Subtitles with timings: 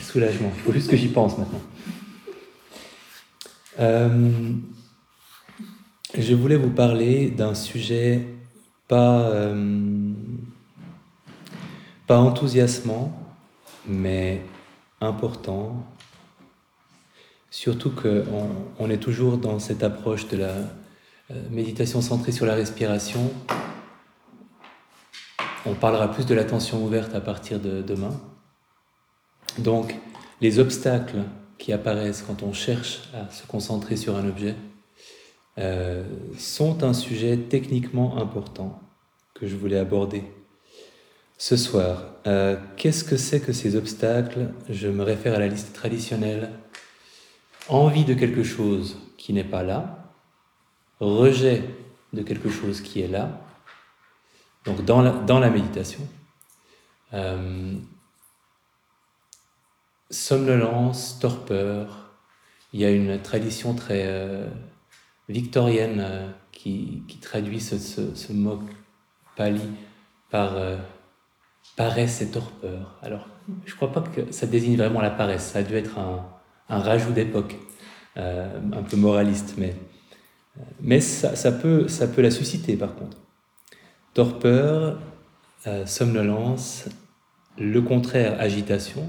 [0.00, 0.52] Soulagement.
[0.56, 1.60] Il faut juste que j'y pense maintenant.
[3.80, 4.52] Euh,
[6.16, 8.26] je voulais vous parler d'un sujet
[8.88, 10.12] pas, euh,
[12.08, 13.18] enthousiasmant,
[13.86, 14.42] mais
[15.00, 15.86] important.
[17.50, 20.54] Surtout qu'on on est toujours dans cette approche de la
[21.30, 23.32] euh, méditation centrée sur la respiration.
[25.64, 28.20] On parlera plus de l'attention ouverte à partir de demain.
[29.58, 29.94] Donc,
[30.40, 31.22] les obstacles
[31.58, 34.56] qui apparaissent quand on cherche à se concentrer sur un objet
[35.58, 36.04] euh,
[36.38, 38.80] sont un sujet techniquement important
[39.34, 40.24] que je voulais aborder
[41.38, 42.04] ce soir.
[42.26, 44.50] Euh, qu'est-ce que c'est que ces obstacles?
[44.68, 46.50] Je me réfère à la liste traditionnelle.
[47.68, 50.12] Envie de quelque chose qui n'est pas là,
[51.00, 51.62] rejet
[52.12, 53.40] de quelque chose qui est là,
[54.64, 56.00] donc dans la, méditation.
[57.14, 57.74] Euh,
[60.12, 62.12] somnolence, torpeur.
[62.72, 64.46] Il y a une tradition très euh,
[65.28, 68.60] victorienne euh, qui, traduit ce, mot
[69.36, 69.62] pali
[70.30, 70.76] par euh,
[71.76, 72.98] paresse et torpeur.
[73.02, 73.26] Alors,
[73.64, 76.28] je ne crois pas que ça désigne vraiment la paresse, ça a dû être un,
[76.68, 77.56] rajout d'époque,
[78.16, 79.74] un peu moraliste, mais,
[80.80, 83.18] mais ça, peut, ça peut la susciter par contre.
[84.14, 84.98] Torpeur,
[85.84, 86.88] somnolence,
[87.58, 89.06] le contraire, agitation,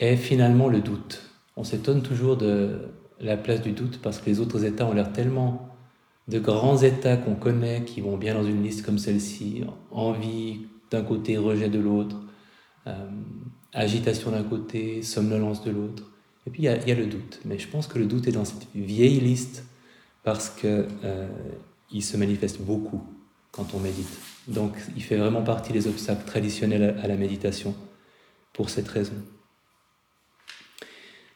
[0.00, 1.22] est finalement le doute.
[1.56, 2.88] On s'étonne toujours de
[3.20, 5.68] la place du doute parce que les autres états ont l'air tellement
[6.26, 11.02] de grands états qu'on connaît, qui vont bien dans une liste comme celle-ci, envie d'un
[11.02, 12.16] côté, rejet de l'autre,
[12.86, 13.08] euh,
[13.72, 16.10] agitation d'un côté, somnolence de l'autre.
[16.46, 17.40] Et puis il y, a le doute.
[17.44, 19.64] Mais je pense que le doute est dans cette vieille liste
[20.24, 21.28] parce qu'il euh,
[22.00, 23.02] se manifeste beaucoup
[23.52, 24.18] quand on médite.
[24.48, 27.74] Donc il fait vraiment partie des obstacles traditionnels à la méditation
[28.52, 29.14] pour cette raison.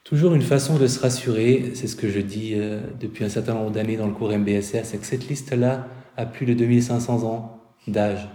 [0.04, 3.54] Toujours une façon de se rassurer, c'est ce que je dis euh, depuis un certain
[3.54, 5.88] nombre d'années dans le cours MBSR, c'est que cette liste-là
[6.18, 8.28] a plus de 2500 ans d'âge.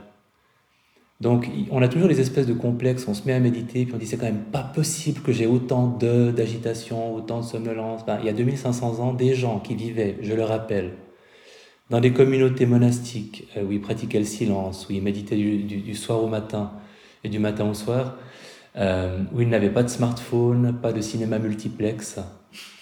[1.22, 4.00] Donc on a toujours des espèces de complexes, on se met à méditer, puis on
[4.00, 8.04] dit c'est quand même pas possible que j'ai autant d'agitation, autant de somnolence.
[8.04, 10.94] Ben, il y a 2500 ans, des gens qui vivaient, je le rappelle,
[11.92, 16.24] dans des communautés monastiques euh, où ils pratiquaient le silence, où ils méditaient du soir
[16.24, 16.72] au matin
[17.24, 18.18] et du matin au soir,
[18.76, 22.20] euh, où ils n'avaient pas de smartphone, pas de cinéma multiplex,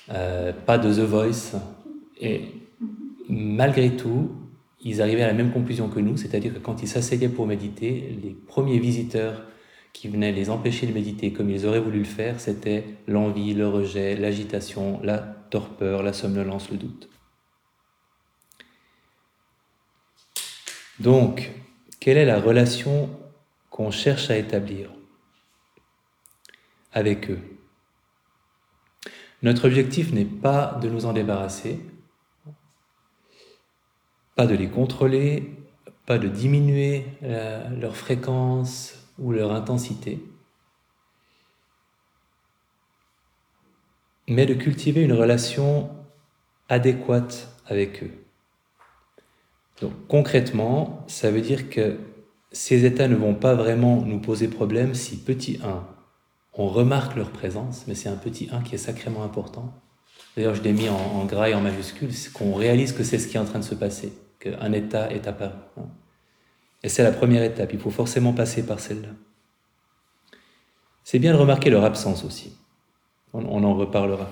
[0.09, 1.55] euh, pas de The Voice.
[2.19, 2.41] Et
[3.29, 4.31] malgré tout,
[4.81, 8.17] ils arrivaient à la même conclusion que nous, c'est-à-dire que quand ils s'asseyaient pour méditer,
[8.23, 9.43] les premiers visiteurs
[9.93, 13.67] qui venaient les empêcher de méditer comme ils auraient voulu le faire, c'était l'envie, le
[13.67, 17.09] rejet, l'agitation, la torpeur, la somnolence, le doute.
[20.99, 21.51] Donc,
[21.99, 23.09] quelle est la relation
[23.69, 24.89] qu'on cherche à établir
[26.97, 27.39] avec eux.
[29.43, 31.79] Notre objectif n'est pas de nous en débarrasser,
[34.35, 35.55] pas de les contrôler,
[36.07, 40.19] pas de diminuer leur fréquence ou leur intensité,
[44.27, 45.91] mais de cultiver une relation
[46.67, 48.11] adéquate avec eux.
[49.81, 51.99] Donc concrètement, ça veut dire que
[52.51, 55.96] ces états ne vont pas vraiment nous poser problème si petit 1,
[56.57, 59.73] on remarque leur présence, mais c'est un petit 1 qui est sacrément important.
[60.35, 63.27] D'ailleurs, je l'ai mis en, gras et en majuscule, c'est qu'on réalise que c'est ce
[63.27, 65.57] qui est en train de se passer, qu'un état est apparu.
[65.77, 65.85] Hein.
[66.83, 69.09] Et c'est la première étape, il faut forcément passer par celle-là.
[71.03, 72.57] C'est bien de remarquer leur absence aussi.
[73.33, 74.29] On, on en reparlera.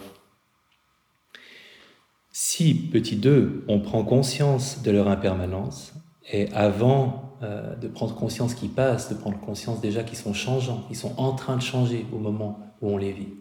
[2.31, 5.93] Si, petit 2, on prend conscience de leur impermanence,
[6.31, 10.85] et avant euh, de prendre conscience qu'ils passent, de prendre conscience déjà qu'ils sont changeants,
[10.89, 13.33] ils sont en train de changer au moment où on les vit.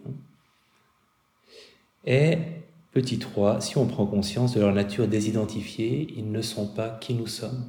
[2.05, 2.37] Et
[2.91, 7.13] petit 3, si on prend conscience de leur nature désidentifiée, ils ne sont pas qui
[7.13, 7.65] nous sommes,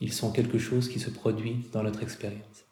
[0.00, 2.64] ils sont quelque chose qui se produit dans notre expérience.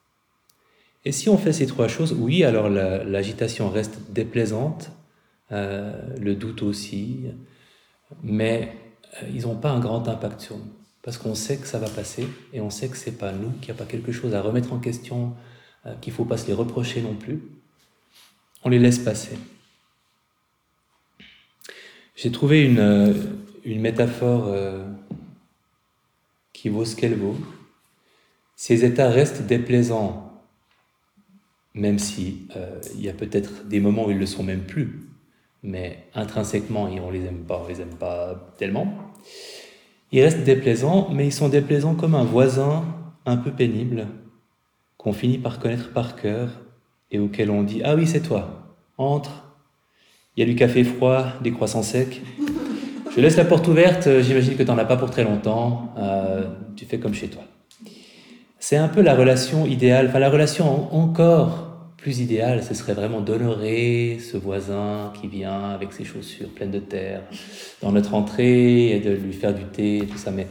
[1.05, 4.91] Et si on fait ces trois choses, oui, alors l'agitation reste déplaisante,
[5.51, 7.25] euh, le doute aussi,
[8.23, 8.73] mais
[9.21, 10.78] euh, ils n'ont pas un grand impact sur nous
[11.09, 13.73] parce qu'on sait que ça va passer et on sait que c'est pas nous, qu'il
[13.73, 15.33] n'y a pas quelque chose à remettre en question,
[15.87, 17.41] euh, qu'il faut pas se les reprocher non plus.
[18.63, 19.35] On les laisse passer.
[22.15, 23.13] J'ai trouvé une, euh,
[23.65, 24.85] une métaphore euh,
[26.53, 27.37] qui vaut ce qu'elle vaut.
[28.55, 30.31] Ces états restent déplaisants,
[31.73, 32.47] même si
[32.93, 35.09] il y a peut-être des moments où ils le sont même plus,
[35.63, 38.93] mais intrinsèquement, on les aime pas, on les aime pas tellement.
[40.11, 42.83] Ils restent déplaisants, mais ils sont déplaisants comme un voisin
[43.25, 44.07] un peu pénible,
[44.97, 46.49] qu'on finit par connaître par cœur
[47.11, 49.45] et auquel on dit Ah oui, c'est toi, entre,
[50.35, 52.21] il y a du café froid, des croissants secs.
[53.15, 55.93] Je laisse la porte ouverte, euh, j'imagine que tu n'en as pas pour très longtemps,
[55.97, 56.43] euh,
[56.75, 57.41] tu fais comme chez toi.
[58.59, 61.68] C'est un peu la relation idéale, enfin la relation encore
[62.01, 66.79] plus idéale, ce serait vraiment d'honorer ce voisin qui vient avec ses chaussures pleines de
[66.79, 67.23] terre
[67.81, 70.31] dans notre entrée et de lui faire du thé et tout ça.
[70.31, 70.47] Mais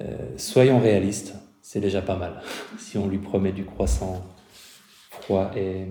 [0.00, 2.40] euh, soyons réalistes, c'est déjà pas mal
[2.78, 4.24] si on lui promet du croissant
[5.10, 5.86] froid et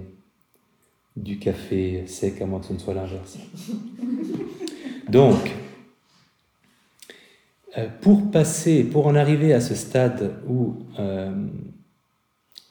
[1.15, 3.37] du café sec, à moins que ce ne soit l'inverse.
[5.09, 5.51] Donc,
[7.77, 11.31] euh, pour passer, pour en arriver à ce stade où euh,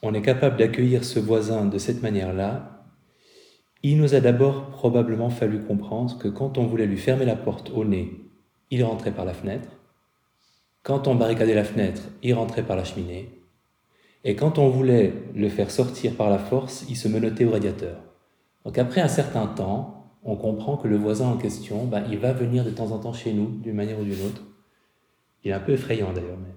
[0.02, 2.84] on est capable d'accueillir ce voisin de cette manière-là,
[3.82, 7.70] il nous a d'abord probablement fallu comprendre que quand on voulait lui fermer la porte
[7.70, 8.10] au nez,
[8.70, 9.68] il rentrait par la fenêtre.
[10.82, 13.40] Quand on barricadait la fenêtre, il rentrait par la cheminée.
[14.24, 17.96] Et quand on voulait le faire sortir par la force, il se menottait au radiateur.
[18.64, 22.32] Donc après un certain temps, on comprend que le voisin en question, ben, il va
[22.32, 24.42] venir de temps en temps chez nous, d'une manière ou d'une autre.
[25.42, 26.54] Il est un peu effrayant d'ailleurs, mais...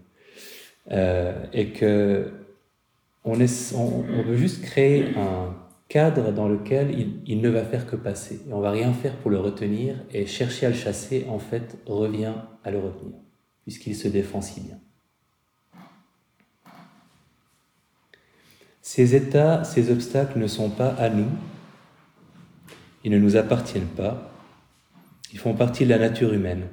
[0.92, 2.34] Euh, et que
[3.26, 5.56] on, veut juste créer un
[5.88, 8.42] cadre dans lequel il, ne va faire que passer.
[8.48, 11.78] Et on va rien faire pour le retenir et chercher à le chasser, en fait,
[11.86, 12.34] revient
[12.64, 13.16] à le retenir,
[13.64, 14.80] puisqu'il se défend si bien.
[18.82, 21.30] Ces états, ces obstacles ne sont pas à nous,
[23.06, 24.32] ils ne nous appartiennent pas,
[25.32, 26.68] ils font partie de la nature humaine.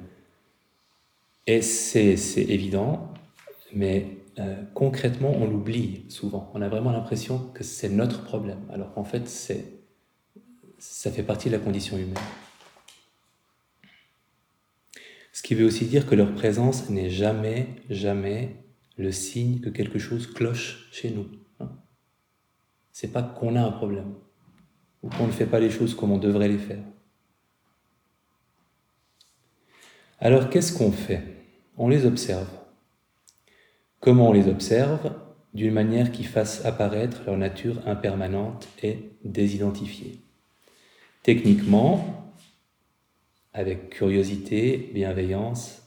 [1.47, 3.13] Et c'est évident,
[3.73, 6.51] mais euh, concrètement, on l'oublie souvent.
[6.53, 9.27] On a vraiment l'impression que c'est notre problème, alors qu'en fait,
[10.77, 12.15] ça fait partie de la condition humaine.
[15.33, 18.63] Ce qui veut aussi dire que leur présence n'est jamais, jamais
[18.97, 21.27] le signe que quelque chose cloche chez nous.
[21.59, 21.71] Hein.
[22.91, 24.13] C'est pas qu'on a un problème
[25.03, 26.83] ou qu'on ne fait pas les choses comme on devrait les faire.
[30.19, 31.23] Alors qu'est-ce qu'on fait?
[31.77, 32.47] On les observe.
[34.01, 35.13] Comment on les observe
[35.53, 40.19] D'une manière qui fasse apparaître leur nature impermanente et désidentifiée.
[41.21, 42.33] Techniquement,
[43.53, 45.83] avec curiosité, bienveillance,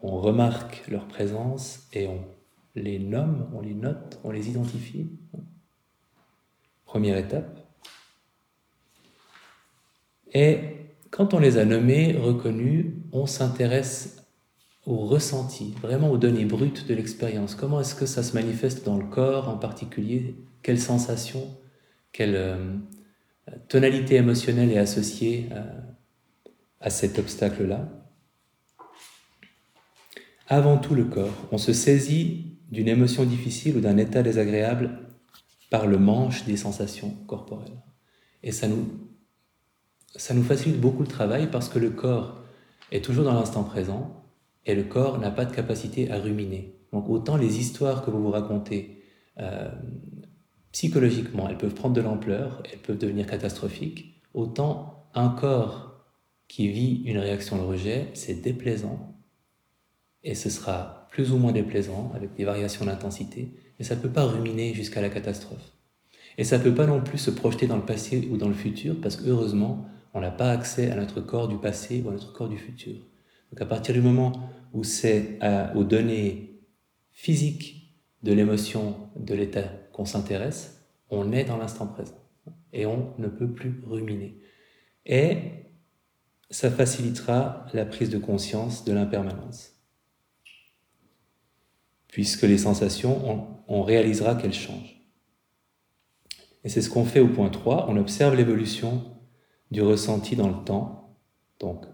[0.00, 2.24] on remarque leur présence et on
[2.76, 5.10] les nomme, on les note, on les identifie.
[6.84, 7.66] Première étape.
[10.32, 10.60] Et
[11.10, 14.27] quand on les a nommés, reconnus, on s'intéresse
[14.88, 17.54] au ressenti, vraiment aux données brutes de l'expérience.
[17.54, 20.34] Comment est-ce que ça se manifeste dans le corps en particulier?
[20.62, 21.46] Quelle sensation?
[22.10, 22.74] Quelle euh,
[23.68, 25.62] tonalité émotionnelle est associée euh,
[26.80, 27.86] à cet obstacle-là?
[30.46, 35.00] Avant tout le corps, on se saisit d'une émotion difficile ou d'un état désagréable
[35.68, 37.82] par le manche des sensations corporelles.
[38.42, 38.88] Et ça nous,
[40.16, 42.42] ça nous facilite beaucoup le travail parce que le corps
[42.90, 44.18] est toujours dans l'instant présent
[44.68, 46.74] et le corps n'a pas de capacité à ruminer.
[46.92, 49.02] Donc autant les histoires que vous vous racontez
[49.40, 49.70] euh,
[50.72, 56.04] psychologiquement, elles peuvent prendre de l'ampleur, elles peuvent devenir catastrophiques, autant un corps
[56.48, 59.14] qui vit une réaction de rejet, c'est déplaisant,
[60.22, 64.10] et ce sera plus ou moins déplaisant avec des variations d'intensité, mais ça ne peut
[64.10, 65.72] pas ruminer jusqu'à la catastrophe.
[66.36, 68.54] Et ça ne peut pas non plus se projeter dans le passé ou dans le
[68.54, 72.12] futur, parce que heureusement, on n'a pas accès à notre corps du passé ou à
[72.12, 72.96] notre corps du futur.
[73.50, 74.32] Donc à partir du moment
[74.72, 75.38] où c'est
[75.74, 76.60] aux données
[77.12, 82.18] physiques de l'émotion, de l'état qu'on s'intéresse, on est dans l'instant présent
[82.72, 84.38] et on ne peut plus ruminer.
[85.06, 85.36] Et
[86.50, 89.72] ça facilitera la prise de conscience de l'impermanence.
[92.08, 95.02] Puisque les sensations, on, réalisera qu'elles changent.
[96.64, 99.16] Et c'est ce qu'on fait au point 3, on observe l'évolution
[99.70, 101.16] du ressenti dans le temps.
[101.60, 101.84] Donc,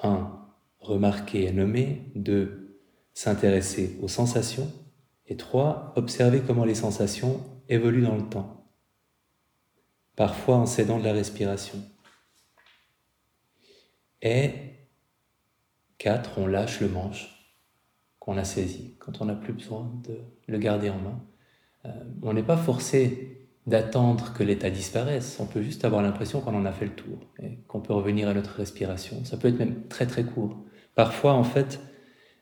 [0.00, 0.43] 1,
[0.84, 2.80] remarquer et nommer, deux,
[3.12, 4.70] s'intéresser aux sensations,
[5.26, 8.70] et trois, observer comment les sensations évoluent dans le temps,
[10.16, 11.78] parfois en s'aidant de la respiration.
[14.20, 14.52] Et
[15.98, 17.30] quatre, on lâche le manche
[18.18, 21.22] qu'on a saisi, quand on n'a plus besoin de le garder en main.
[21.84, 21.90] Euh,
[22.22, 26.66] on n'est pas forcé d'attendre que l'état disparaisse, on peut juste avoir l'impression qu'on en
[26.66, 29.24] a fait le tour et qu'on peut revenir à notre respiration.
[29.24, 30.64] Ça peut être même très très court.
[30.94, 31.80] Parfois, en fait,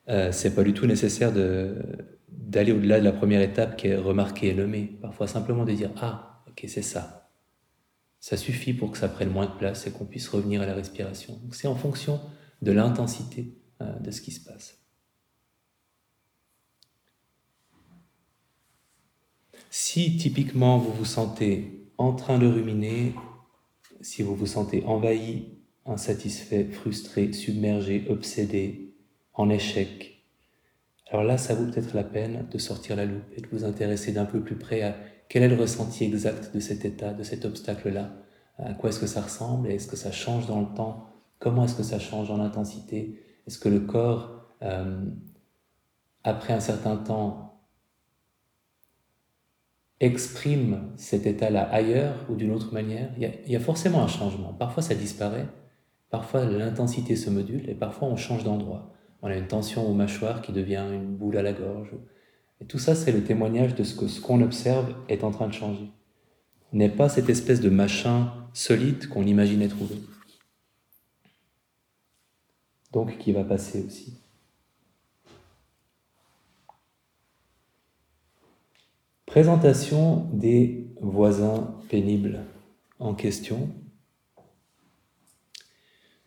[0.08, 4.48] euh, c'est pas du tout nécessaire d'aller au-delà de la première étape qui est remarquer
[4.48, 4.98] et nommer.
[5.00, 7.30] Parfois, simplement de dire Ah, ok, c'est ça.
[8.20, 10.74] Ça suffit pour que ça prenne moins de place et qu'on puisse revenir à la
[10.74, 11.40] respiration.
[11.50, 12.20] C'est en fonction
[12.60, 14.78] de l'intensité euh, de ce qui se passe.
[19.70, 23.14] Si typiquement vous vous sentez en train de ruminer,
[24.02, 28.94] si vous vous sentez envahi, insatisfait, frustré, submergé, obsédé,
[29.34, 30.12] en échec,
[31.12, 34.12] alors là, ça vaut peut-être la peine de sortir la loupe et de vous intéresser
[34.12, 34.96] d'un peu plus près à
[35.28, 38.12] quel est le ressenti exact de cet état, de cet obstacle-là,
[38.56, 41.74] à quoi est-ce que ça ressemble, est-ce que ça change dans le temps, comment est-ce
[41.74, 45.04] que ça change en intensité, est-ce que le corps, euh,
[46.24, 47.60] après un certain temps,
[50.00, 54.52] exprime cet état-là ailleurs ou d'une autre manière, il y, a, forcément un changement.
[54.54, 55.46] Parfois ça disparaît,
[56.12, 58.92] parfois l'intensité se module et parfois on change d'endroit.
[59.22, 61.94] On a une tension aux mâchoires qui devient une boule à la gorge.
[62.68, 65.54] Tout ça, c'est le témoignage de ce que ce qu'on observe est en train de
[65.54, 65.90] changer.
[66.74, 69.96] N'est pas cette espèce de machin solide qu'on imaginait trouver.
[72.92, 74.18] Donc qui va passer aussi.
[79.24, 82.40] Présentation des voisins pénibles
[82.98, 83.70] en question.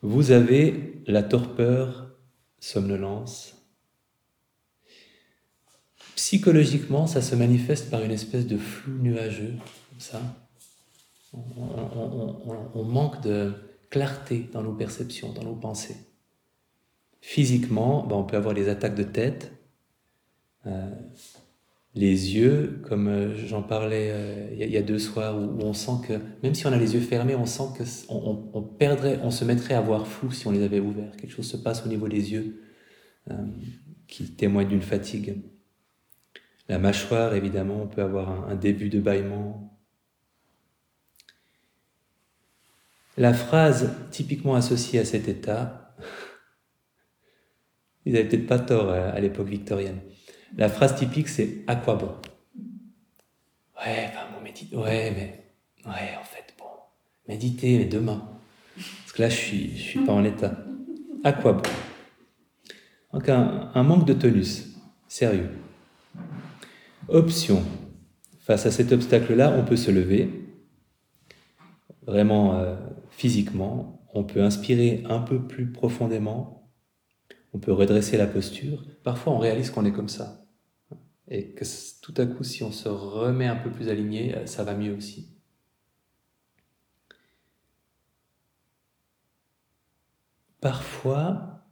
[0.08, 2.16] Vous avez la torpeur,
[2.60, 3.56] somnolence.
[6.16, 9.56] Psychologiquement, ça se manifeste par une espèce de flou nuageux,
[9.90, 10.22] comme ça.
[11.34, 13.54] On, manque de
[13.90, 15.98] clarté dans nos perceptions, dans nos pensées.
[17.20, 19.54] Physiquement, ben, on peut avoir des attaques de tête.
[20.68, 20.92] Euh,
[21.96, 26.06] les yeux, comme euh, j'en parlais euh, il y, a deux soirs, où, on sent
[26.06, 29.46] que même si on a les yeux fermés, on sent que on, perdrait, on se
[29.46, 31.16] mettrait à voir flou si on les avait ouverts.
[31.16, 32.62] Quelque chose se passe au niveau des yeux
[33.32, 33.36] euh,
[34.08, 35.42] qui témoigne d'une fatigue.
[36.68, 39.80] La mâchoire, évidemment, on peut avoir un, un début de bâillement.
[43.18, 45.96] La phrase typiquement associée à cet état,
[48.06, 50.02] ils n'avaient peut-être pas tort à l'époque victorienne.
[50.58, 52.12] La phrase typique, c'est à quoi bon?
[53.78, 54.80] Ouais, enfin, bon.
[54.82, 55.44] Ouais, mais.
[55.86, 56.64] Ouais, en fait, bon.
[57.28, 58.30] Méditer, mais demain.
[58.76, 60.58] Parce que là, je suis, je suis pas en état.
[61.26, 61.70] À quoi bon?
[63.12, 64.78] Donc, un, un manque de tonus.
[65.10, 65.50] Sérieux.
[67.10, 67.62] Option.
[68.40, 70.30] Face à cet obstacle-là, on peut se lever,
[72.06, 72.76] vraiment euh,
[73.10, 74.08] physiquement.
[74.14, 76.72] On peut inspirer un peu plus profondément.
[77.54, 78.86] On peut redresser la posture.
[79.04, 80.45] Parfois, on réalise qu'on est comme ça
[81.27, 81.65] et que
[82.01, 84.96] tout à coup, si on se remet un peu plus aligné, euh, ça va mieux
[84.96, 85.29] aussi.
[90.62, 91.63] Parfois,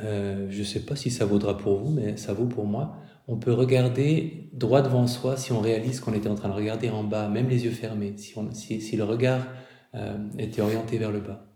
[0.00, 2.96] euh, je ne sais pas si ça vaudra pour vous, mais ça vaut pour moi,
[3.28, 6.90] on peut regarder droit devant soi si on réalise qu'on était en train de regarder
[6.90, 9.46] en bas, même les yeux fermés, si, le regard
[9.94, 11.46] euh, était orienté vers le bas.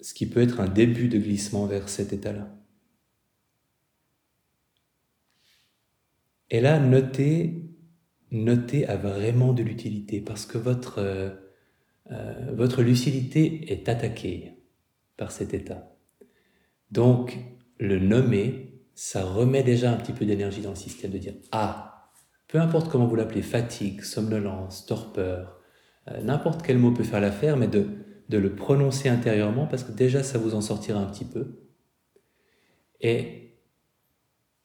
[0.00, 2.48] Ce qui peut être un début de glissement vers cet état-là.
[6.52, 7.64] Et là, notez,
[8.30, 11.30] notez a vraiment de l'utilité parce que votre, euh,
[12.10, 14.52] euh, votre lucidité est attaquée
[15.16, 15.96] par cet état.
[16.90, 17.38] Donc,
[17.80, 22.10] le nommer, ça remet déjà un petit peu d'énergie dans le système de dire Ah,
[22.48, 25.58] peu importe comment vous l'appelez, fatigue, somnolence, torpeur,
[26.08, 27.86] euh, n'importe quel mot peut faire l'affaire, mais de,
[28.28, 31.62] de le prononcer intérieurement parce que déjà ça vous en sortira un petit peu.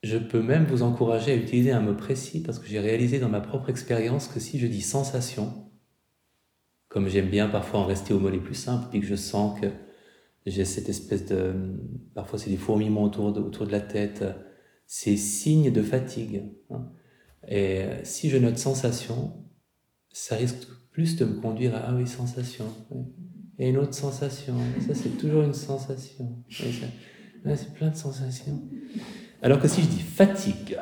[0.03, 3.29] Je peux même vous encourager à utiliser un mot précis parce que j'ai réalisé dans
[3.29, 5.71] ma propre expérience que si je dis sensation,
[6.87, 9.59] comme j'aime bien parfois en rester aux mots les plus simples, puis que je sens
[9.59, 9.67] que
[10.45, 11.53] j'ai cette espèce de...
[12.13, 14.23] Parfois c'est des fourmillements autour de, autour de la tête,
[14.85, 16.43] c'est signe de fatigue.
[16.69, 16.91] Hein.
[17.47, 19.45] Et si je note sensation,
[20.11, 22.65] ça risque plus de me conduire à ah oui, sensation.
[23.59, 24.55] Et une autre sensation.
[24.87, 26.43] ça, c'est toujours une sensation.
[26.49, 28.67] C'est plein de sensations.
[29.41, 30.77] Alors que si je dis fatigue,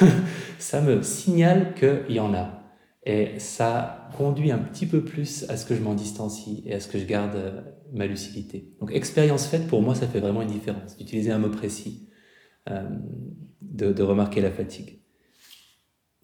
[0.58, 2.60] ça me signale qu'il y en a.
[3.06, 6.80] Et ça conduit un petit peu plus à ce que je m'en distancie et à
[6.80, 7.60] ce que je garde euh,
[7.92, 8.74] ma lucidité.
[8.80, 10.96] Donc expérience faite, pour moi, ça fait vraiment une différence.
[10.96, 12.08] D'utiliser un mot précis,
[12.70, 12.88] euh,
[13.60, 15.02] de, de remarquer la fatigue.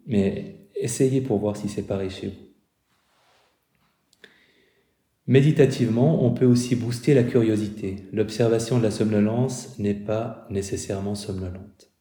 [0.07, 2.50] Mais essayez pour voir si c'est pareil chez vous.
[5.31, 8.05] Méditativement, on peut aussi booster la curiosité.
[8.13, 11.93] L'observation de la somnolence n'est pas nécessairement somnolente.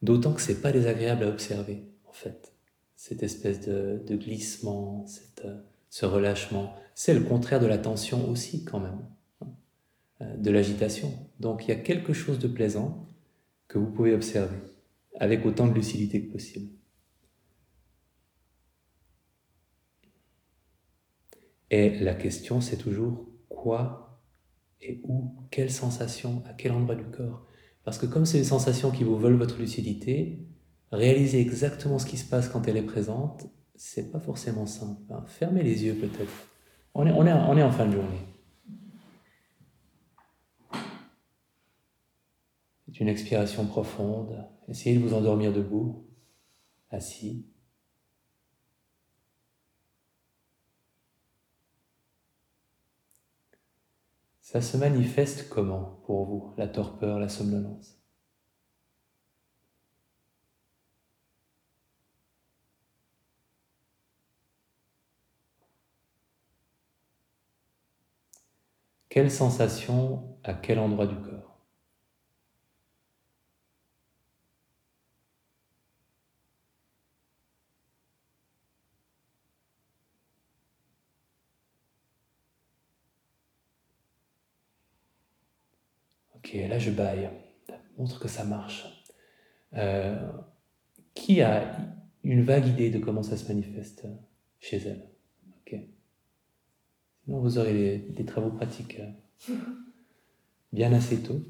[0.00, 2.54] D'autant que c'est pas désagréable à observer, en fait.
[2.96, 5.04] Cette espèce de, glissement,
[5.44, 5.54] euh,
[5.90, 9.04] ce relâchement, c'est le contraire de la tension aussi, quand même,
[9.42, 9.48] hein,
[10.22, 11.12] euh, de l'agitation.
[11.40, 13.06] Donc il y a quelque chose de plaisant
[13.68, 14.56] que vous pouvez observer,
[15.20, 16.70] avec autant de lucidité que possible.
[21.72, 24.20] Et la question, c'est toujours quoi
[24.82, 27.46] et où, quelle sensation, à quel endroit du corps?
[27.82, 30.46] Parce que comme c'est des sensations qui vous volent votre lucidité,
[30.90, 35.00] réaliser exactement ce qui se passe quand elle est présente, c'est pas forcément simple.
[35.10, 35.24] Hein.
[35.26, 36.48] Fermez les yeux peut-être.
[36.94, 38.20] On est, on, est, on est en fin de journée.
[42.84, 44.46] C'est une expiration profonde.
[44.68, 46.06] Essayez de vous endormir debout,
[46.90, 47.46] assis.
[54.52, 57.98] Ça se manifeste comment pour vous, la torpeur, la somnolence?
[69.08, 71.41] Quelle sensation à quel endroit du corps?
[86.52, 87.30] Là je baille.
[87.98, 88.86] Montre que ça marche.
[89.74, 90.30] Euh,
[91.14, 91.76] qui a
[92.24, 94.06] une vague idée de comment ça se manifeste
[94.60, 95.12] chez elle?
[97.24, 99.54] Sinon, vous aurez des, travaux pratiques euh,
[100.72, 101.40] bien assez tôt.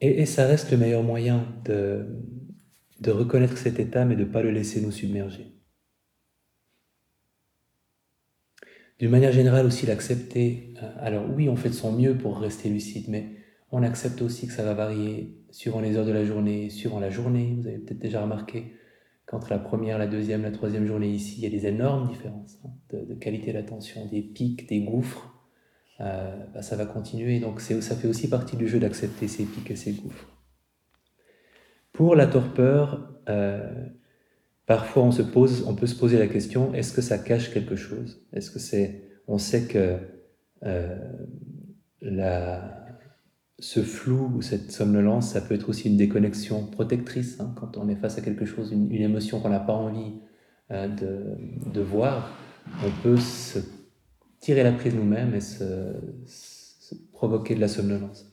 [0.00, 2.06] Et, et, ça reste le meilleur moyen de,
[3.00, 5.52] de reconnaître cet état, mais de ne pas le laisser nous submerger.
[8.98, 10.72] D'une manière générale aussi l'accepter.
[10.82, 13.26] Euh, alors oui, on fait de son mieux pour rester lucide, mais
[13.70, 17.10] on accepte aussi que ça va varier suivant les heures de la journée, suivant la
[17.10, 17.56] journée.
[17.58, 18.72] Vous avez peut-être déjà remarqué
[19.26, 22.58] qu'entre la première, la deuxième, la troisième journée ici, il y a des énormes différences
[22.64, 25.32] hein, de, qualité d'attention, des pics, des gouffres.
[26.00, 29.70] Euh, bah, ça va continuer, donc ça fait aussi partie du jeu d'accepter ces pics
[29.70, 30.28] et ces gouffres.
[31.92, 33.86] Pour la torpeur, euh,
[34.66, 38.20] parfois on peut se poser la question est-ce que ça cache quelque chose?
[38.32, 39.98] Est-ce que c'est, on sait que
[40.64, 40.96] euh,
[43.58, 47.88] ce flou ou cette somnolence, ça peut être aussi une déconnexion protectrice hein, quand on
[47.88, 50.12] est face à quelque chose, une, émotion qu'on n'a pas envie
[50.70, 50.88] euh,
[51.72, 52.36] de, voir.
[52.84, 53.60] On peut se
[54.40, 55.94] tirer la prise nous-mêmes et se,
[57.12, 58.30] provoquer de la somnolence.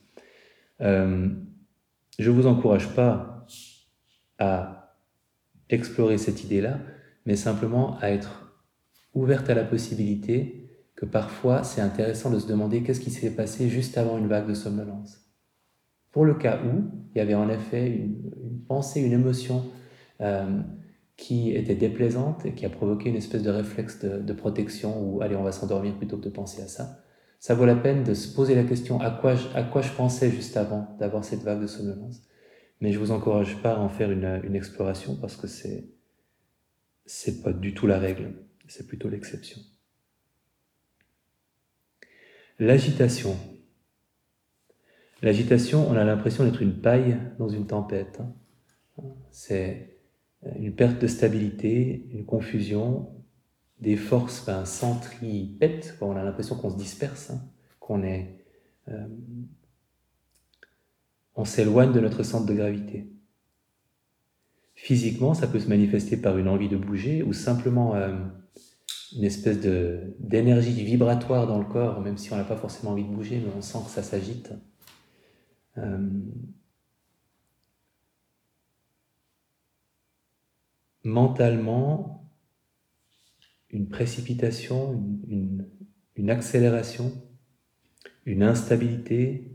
[0.81, 1.29] Euh,
[2.19, 3.47] je vous encourage pas
[4.39, 4.82] à
[5.73, 6.79] explorer cette idée-là,
[7.25, 8.61] mais simplement à être
[9.13, 13.69] ouverte à la possibilité que parfois c'est intéressant de se demander qu'est-ce qui s'est passé
[13.69, 15.19] juste avant une vague de somnolence.
[16.11, 16.83] Pour le cas où
[17.13, 19.65] il y avait en effet une, pensée, une émotion
[20.21, 20.61] euh,
[21.17, 25.35] qui était déplaisante et qui a provoqué une espèce de réflexe de, protection où allez
[25.35, 27.03] on va s'endormir plutôt que de penser à ça,
[27.39, 30.95] ça vaut la peine de se poser la question à quoi je pensais juste avant
[30.99, 32.21] d'avoir cette vague de somnolence?
[32.83, 35.85] Mais je vous encourage pas à en faire une, exploration parce que c'est
[37.05, 38.33] c'est pas du tout la règle,
[38.67, 39.61] c'est plutôt l'exception.
[42.59, 43.37] L'agitation.
[45.21, 48.19] L'agitation, on a l'impression d'être une paille dans une tempête.
[49.31, 49.97] C'est
[50.57, 53.15] une perte de stabilité, une confusion,
[53.79, 58.43] des forces ben, centripètes, on a l'impression qu'on se disperse, hein, qu'on est...
[58.89, 59.07] Euh,
[61.35, 63.09] on s'éloigne de notre centre de gravité.
[64.75, 68.15] Physiquement, ça peut se manifester par une envie de bouger ou simplement euh,
[69.15, 73.13] une espèce d'énergie vibratoire dans le corps, même si on n'a pas forcément envie de
[73.13, 74.51] bouger, mais on sent que ça s'agite.
[75.77, 76.09] Euh,
[81.03, 82.29] mentalement,
[83.69, 84.93] une précipitation,
[85.27, 85.67] une,
[86.15, 87.11] une, accélération,
[88.25, 89.52] une instabilité,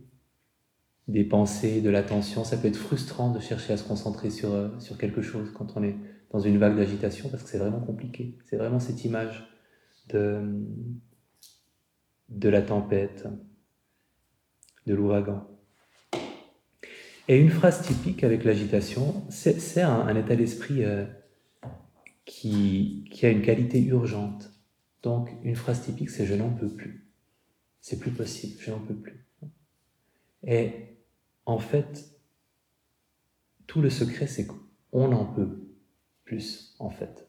[1.09, 2.44] des pensées, de l'attention.
[2.44, 5.77] Ça peut être frustrant de chercher à se concentrer sur, euh, sur quelque chose quand
[5.77, 5.97] on est
[6.31, 8.38] dans une vague d'agitation parce que c'est vraiment compliqué.
[8.44, 9.49] C'est vraiment cette image
[10.11, 10.42] de,
[12.29, 13.27] de la tempête,
[14.87, 15.47] de l'ouragan.
[17.27, 21.05] Et une phrase typique avec l'agitation, c'est un, état d'esprit euh,
[22.25, 24.51] qui, qui a une qualité urgente.
[25.03, 27.07] Donc une phrase typique, c'est je n'en peux plus.
[27.81, 29.27] C'est plus possible, je n'en peux plus.
[31.49, 32.11] En fait,
[33.67, 35.67] tout le secret, c'est qu'on en peut
[36.25, 37.27] plus, en fait.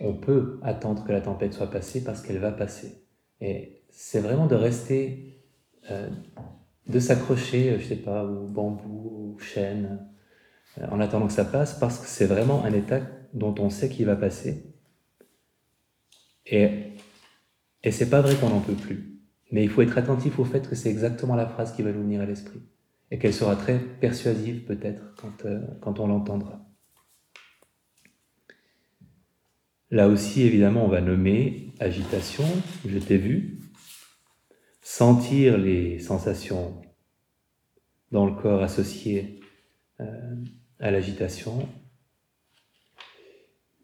[0.00, 3.06] On peut attendre que la tempête soit passée parce qu'elle va passer.
[3.40, 5.42] Et c'est vraiment de rester,
[5.90, 6.10] euh,
[6.88, 10.06] de s'accrocher, euh, je sais pas, au bambou, au chêne,
[10.76, 13.00] euh, en attendant que ça passe, parce que c'est vraiment un état
[13.32, 14.62] dont on sait qu'il va passer.
[16.44, 16.92] Et,
[17.82, 19.18] et c'est pas vrai qu'on n'en peut plus.
[19.52, 22.02] Mais il faut être attentif au fait que c'est exactement la phrase qui va nous
[22.02, 22.60] venir à l'esprit.
[23.10, 25.46] Et qu'elle sera très persuasive peut-être quand,
[25.80, 26.66] quand on l'entendra.
[29.90, 32.44] Là aussi, évidemment, on va nommer agitation,
[32.84, 33.60] je t'ai vu,
[34.82, 36.80] sentir les sensations
[38.10, 39.40] dans le corps associés
[40.80, 41.68] à l'agitation.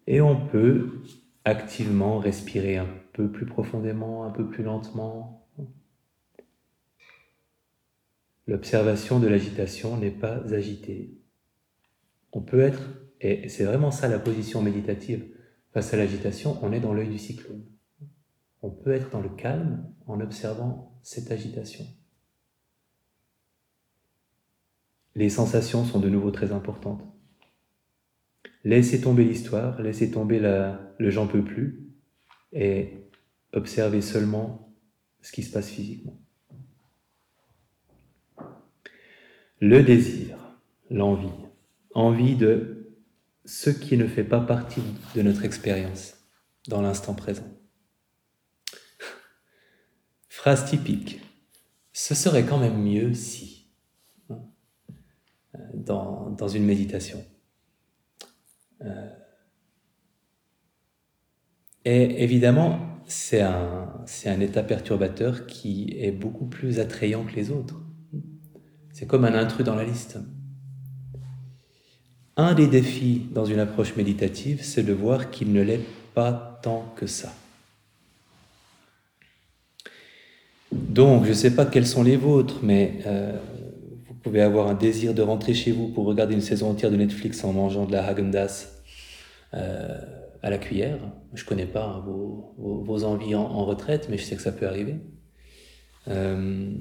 [0.06, 1.02] Et on peut
[1.44, 5.41] activement respirer un peu plus profondément, un peu plus lentement.
[8.46, 11.18] L'observation de l'agitation n'est pas agitée.
[12.32, 12.82] On peut être,
[13.20, 15.24] et c'est vraiment ça la position méditative,
[15.72, 17.64] face à l'agitation, on est dans l'œil du cyclone.
[18.62, 21.86] On peut être dans le calme en observant cette agitation.
[25.14, 27.02] Les sensations sont de nouveau très importantes.
[28.64, 31.90] Laissez tomber l'histoire, laissez tomber le j'en peux plus
[32.52, 33.08] et
[33.52, 34.74] observez seulement
[35.20, 36.21] ce qui se passe physiquement.
[39.62, 40.36] Le désir,
[40.90, 41.28] l'envie,
[41.94, 42.96] envie de
[43.44, 44.82] ce qui ne fait pas partie
[45.14, 46.14] de notre expérience
[46.66, 47.46] dans l'instant présent.
[50.28, 51.20] Phrase typique.
[51.92, 53.70] Ce serait quand même mieux si,
[54.30, 54.40] hein,
[55.74, 57.24] dans, une méditation.
[58.80, 59.10] Euh,
[61.84, 67.81] et évidemment, c'est un état perturbateur qui est beaucoup plus attrayant que les autres.
[68.92, 70.18] C'est comme un intrus dans la liste.
[72.36, 76.92] Un des défis dans une approche méditative, c'est de voir qu'il ne l'est pas tant
[76.96, 77.32] que ça.
[80.72, 83.36] Donc, je ne sais pas quels sont les vôtres, mais euh,
[84.06, 86.96] vous pouvez avoir un désir de rentrer chez vous pour regarder une saison entière de
[86.96, 88.68] Netflix en mangeant de la Häagen-Dazs
[89.54, 89.98] euh,
[90.42, 90.98] à la cuillère.
[91.34, 94.96] Je connais pas vos, vos, envies en, retraite, mais je sais que ça peut arriver.
[96.08, 96.72] Euh,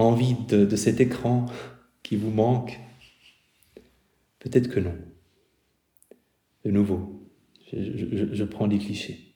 [0.00, 1.46] envie de, cet écran
[2.02, 2.80] qui vous manque
[4.38, 4.94] Peut-être que non.
[6.64, 7.28] De nouveau,
[7.72, 9.34] je, prends des clichés.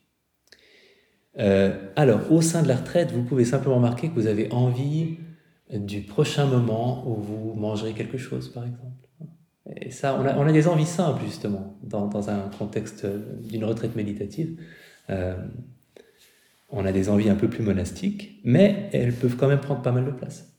[1.37, 5.17] Euh, alors, au sein de la retraite, vous pouvez simplement marquer que vous avez envie
[5.71, 9.03] du prochain moment où vous mangerez quelque chose, par exemple.
[9.81, 13.05] Et ça, on a, des envies simples, justement, dans, dans un contexte
[13.41, 14.57] d'une retraite méditative.
[15.09, 15.35] Euh,
[16.69, 19.91] on a des envies un peu plus monastiques, mais elles peuvent quand même prendre pas
[19.91, 20.52] mal de place.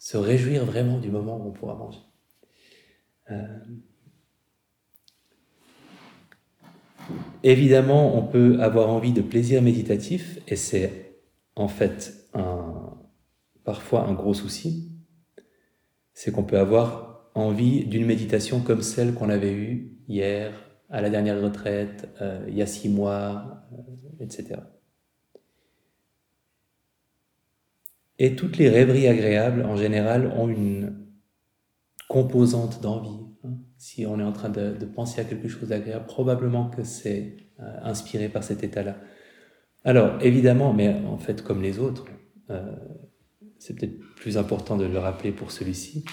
[0.00, 2.00] Se réjouir vraiment du moment où on pourra manger.
[3.30, 3.46] Euh,
[7.42, 11.20] évidemment, on peut avoir envie de plaisir méditatif, et c'est
[11.54, 12.16] en fait
[13.62, 14.90] parfois un gros souci,
[16.12, 20.52] c'est qu'on peut avoir envie d'une méditation comme celle qu'on avait eue hier,
[20.88, 24.60] à la dernière retraite, euh, il y a six mois, euh, etc.
[28.22, 31.06] Et toutes les rêveries agréables, en général, ont une
[32.06, 33.18] composante d'envie.
[33.44, 33.54] Hein.
[33.78, 37.78] Si on est en train de, penser à quelque chose d'agréable, probablement que c'est euh,
[37.82, 38.98] inspiré par cet état-là.
[39.84, 42.04] Alors, évidemment, mais en fait, comme les autres,
[43.58, 46.04] c'est peut-être plus important de le rappeler pour celui-ci,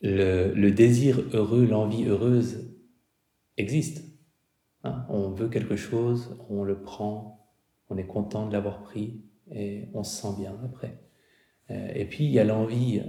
[0.00, 2.74] le, désir heureux, l'envie heureuse
[3.56, 4.04] existe.
[4.82, 5.06] Hein.
[5.08, 7.54] on veut quelque chose, on le prend,
[7.88, 10.98] on est content de l'avoir pris et on se sent bien après.
[11.70, 13.02] Euh, et puis il y a l'envie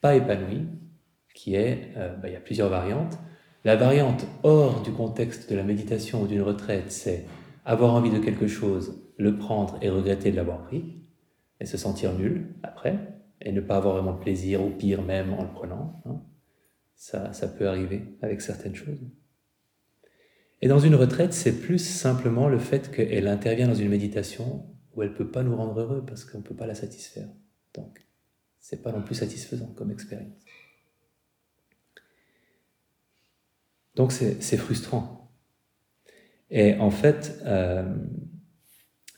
[0.00, 0.66] pas épanouie,
[1.34, 3.18] qui est, euh, bah, il y a plusieurs variantes.
[3.64, 7.24] La variante hors du contexte de la méditation ou d'une retraite, c'est
[7.64, 11.02] avoir envie de quelque chose, le prendre et regretter de l'avoir pris,
[11.60, 15.32] et se sentir nul après et ne pas avoir vraiment de plaisir, ou pire même
[15.32, 16.02] en le prenant.
[16.06, 16.20] Hein.
[16.96, 19.00] Ça, ça peut arriver avec certaines choses.
[20.60, 24.66] Et dans une retraite, c'est plus simplement le fait qu'elle intervient dans une méditation
[24.98, 27.28] où elle ne peut pas nous rendre heureux parce qu'on ne peut pas la satisfaire.
[27.72, 28.04] Donc,
[28.58, 30.44] c'est pas non plus satisfaisant comme expérience.
[33.94, 35.30] Donc, c'est frustrant.
[36.50, 37.94] Et en fait, euh,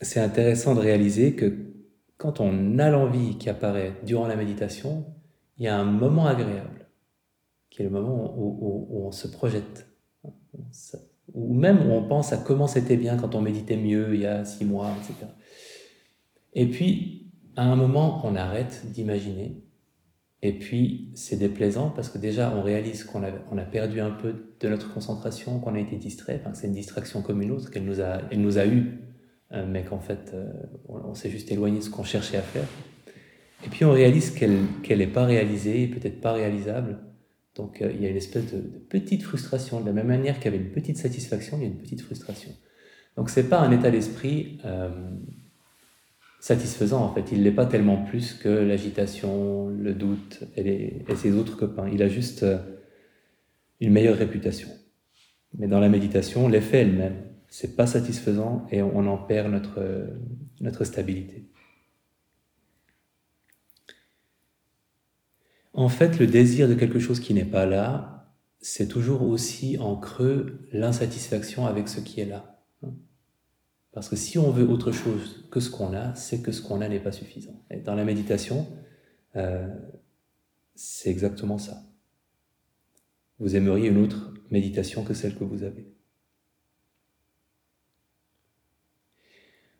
[0.01, 1.73] c'est intéressant de réaliser que
[2.17, 5.05] quand on a l'envie qui apparaît durant la méditation,
[5.57, 6.89] il y a un moment agréable,
[7.71, 9.87] qui est le moment où, on se projette,
[11.33, 14.27] ou même où on pense à comment c'était bien quand on méditait mieux il y
[14.27, 15.25] a six mois, etc.
[16.53, 19.61] Et puis, à un moment, on arrête d'imaginer,
[20.43, 24.69] et puis c'est déplaisant parce que déjà, on réalise qu'on a, perdu un peu de
[24.69, 28.01] notre concentration, qu'on a été distrait, enfin, c'est une distraction comme une autre, qu'elle nous
[28.01, 28.99] a, elle eu
[29.53, 30.49] euh, mais qu'en fait, euh,
[30.87, 32.65] on, s'est juste éloigné de ce qu'on cherchait à faire.
[33.65, 36.99] Et puis on réalise qu'elle n'est pas réalisée, peut-être pas réalisable.
[37.55, 39.81] Donc euh, il y a une espèce de, petite frustration.
[39.81, 42.01] De la même manière qu'il y avait une petite satisfaction, il y a une petite
[42.01, 42.51] frustration.
[43.17, 44.59] Donc c'est pas un état d'esprit
[46.41, 47.31] satisfaisant en fait.
[47.31, 51.87] Il l'est pas tellement plus que l'agitation, le doute et, ses autres copains.
[51.87, 52.57] Il a juste euh,
[53.79, 54.67] une meilleure réputation.
[55.57, 57.23] Mais dans la méditation, l'effet est le même.
[57.47, 60.07] C'est pas satisfaisant et on en perd notre, euh,
[60.59, 61.47] notre stabilité.
[65.73, 69.95] En fait, le désir de quelque chose qui n'est pas là, c'est toujours aussi en
[69.95, 72.60] creux l'insatisfaction avec ce qui est là.
[73.93, 76.81] Parce que si on veut autre chose que ce qu'on a, c'est que ce qu'on
[76.81, 77.61] a n'est pas suffisant.
[77.69, 78.67] Et dans la méditation,
[79.35, 79.67] euh,
[80.75, 81.83] c'est exactement ça.
[83.39, 85.93] Vous aimeriez une autre méditation que celle que vous avez.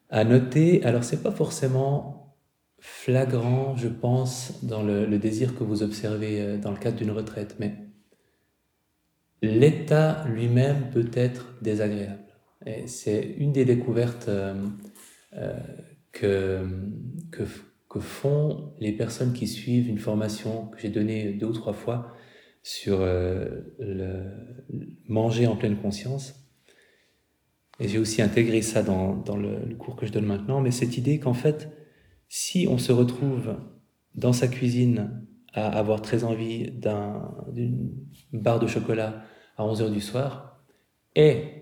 [0.09, 2.35] À noter, alors c'est pas forcément
[2.79, 7.11] flagrant, je pense, dans le, le, désir que vous observez euh, dans le cadre d'une
[7.11, 7.75] retraite, mais
[9.41, 12.20] l'état lui-même peut être désagréable.
[12.85, 14.53] C'est une des découvertes euh,
[15.33, 15.57] euh,
[16.11, 16.67] que,
[17.31, 22.13] que, font les personnes qui suivent une formation que j'ai donnée deux ou trois fois
[22.63, 23.61] sur euh,
[25.07, 26.35] manger en pleine conscience.
[27.79, 30.97] Et j'ai aussi intégré ça dans, dans le, cours que je donne maintenant, mais cette
[30.97, 31.69] idée qu'en fait,
[32.29, 33.57] si on se retrouve
[34.13, 36.71] dans sa cuisine à avoir très envie
[37.51, 37.89] d'une
[38.31, 39.23] barre de chocolat
[39.57, 40.63] à 11 heures du soir,
[41.15, 41.60] et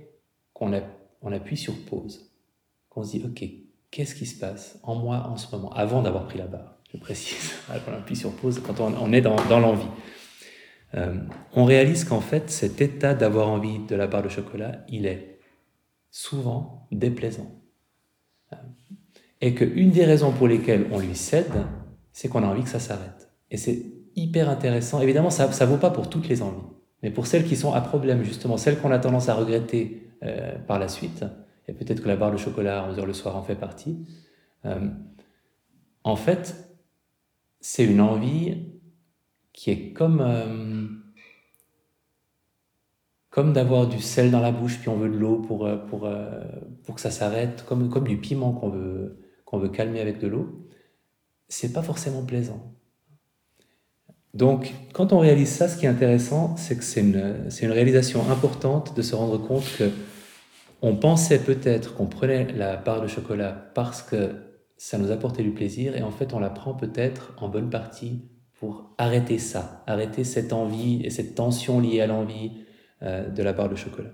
[0.59, 0.71] qu'on
[1.21, 2.29] on appuie sur pause,
[2.89, 3.43] qu'on se dit, OK,
[3.91, 6.97] qu'est-ce qui se passe en moi en ce moment, avant d'avoir pris la barre, je
[6.97, 7.53] précise,
[7.87, 9.87] on appuie sur pause quand on, est dans, l'envie.
[10.95, 11.15] Euh,
[11.53, 15.39] on réalise qu'en fait, cet état d'avoir envie de la barre de chocolat, il est
[16.11, 17.51] souvent déplaisant.
[18.51, 18.57] Euh,
[19.41, 21.65] et qu'une des raisons pour lesquelles on lui cède,
[22.11, 23.31] c'est qu'on a envie que ça s'arrête.
[23.49, 24.99] Et c'est hyper intéressant.
[24.99, 26.67] Évidemment, ça ne vaut pas pour toutes les envies.
[27.03, 30.57] Mais pour celles qui sont à problème, justement, celles qu'on a tendance à regretter euh,
[30.59, 31.25] par la suite,
[31.67, 34.05] et peut-être que la barre de chocolat à 11h le soir en fait partie,
[34.65, 34.89] euh,
[36.03, 36.69] en fait,
[37.61, 38.57] c'est une envie
[39.53, 40.87] qui est comme, euh,
[43.29, 46.09] comme d'avoir du sel dans la bouche, puis on veut de l'eau pour, pour,
[46.83, 50.27] pour que ça s'arrête, comme, comme du piment qu'on veut, qu'on veut calmer avec de
[50.27, 50.67] l'eau.
[51.47, 52.78] C'est pas forcément plaisant.
[54.33, 58.29] Donc, quand on réalise ça, ce qui est intéressant, c'est que c'est une, une, réalisation
[58.29, 59.89] importante de se rendre compte que
[60.81, 64.35] on pensait peut-être qu'on prenait la barre de chocolat parce que
[64.77, 68.29] ça nous apportait du plaisir, et en fait, on la prend peut-être en bonne partie
[68.53, 72.51] pour arrêter ça, arrêter cette envie et cette tension liée à l'envie
[73.01, 74.11] euh, de la barre de chocolat.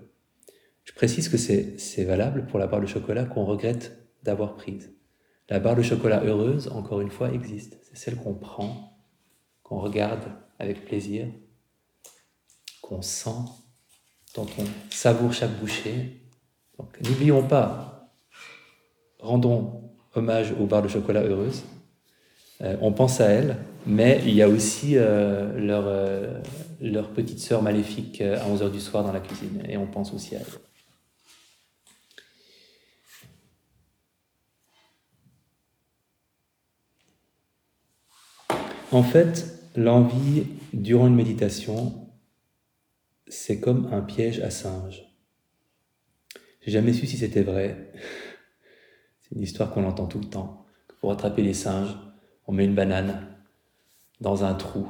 [0.82, 4.92] Je précise que c'est valable pour la barre de chocolat qu'on regrette d'avoir prise.
[5.48, 7.78] La barre de chocolat heureuse, encore une fois, existe.
[7.82, 8.95] C'est celle qu'on prend
[9.66, 10.22] qu'on regarde
[10.60, 11.26] avec plaisir,
[12.80, 13.50] qu'on sent,
[14.36, 16.22] dont on savoure chaque bouchée.
[17.02, 18.12] N'oublions pas,
[19.18, 21.64] rendons hommage aux barres de chocolat heureuses.
[22.60, 26.40] On pense à elles, mais il y a aussi euh, leur, euh,
[26.80, 30.14] leur, petite sœur maléfique euh, à 11h du soir dans la cuisine, et on pense
[30.14, 30.46] aussi à elle.
[38.92, 42.08] En fait, L'envie durant une méditation,
[43.28, 45.04] c'est comme un piège à singe.
[46.62, 47.92] J'ai jamais su si c'était vrai.
[49.20, 50.64] C'est une histoire qu'on entend tout le temps.
[51.00, 51.94] Pour attraper les singes,
[52.46, 53.26] on met une banane
[54.20, 54.86] dans un trou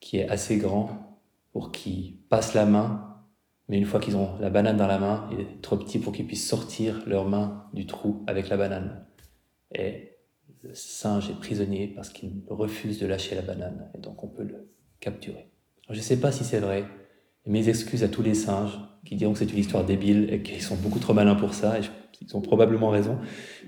[0.00, 1.20] qui est assez grand
[1.52, 3.22] pour qu'ils passent la main,
[3.68, 6.12] mais une fois qu'ils ont la banane dans la main, il est trop petit pour
[6.12, 9.06] qu'ils puissent sortir leurs mains du trou avec la banane.
[9.72, 10.13] Et
[10.72, 14.70] singe est prisonnier parce qu'il refuse de lâcher la banane, et donc on peut le
[15.00, 15.50] capturer.
[15.90, 16.84] je ne sais pas si c'est vrai,
[17.44, 20.42] et mes excuses à tous les singes qui diront que c'est une histoire débile et
[20.42, 21.82] qu'ils sont beaucoup trop malins pour ça, et
[22.22, 23.18] ils ont probablement raison,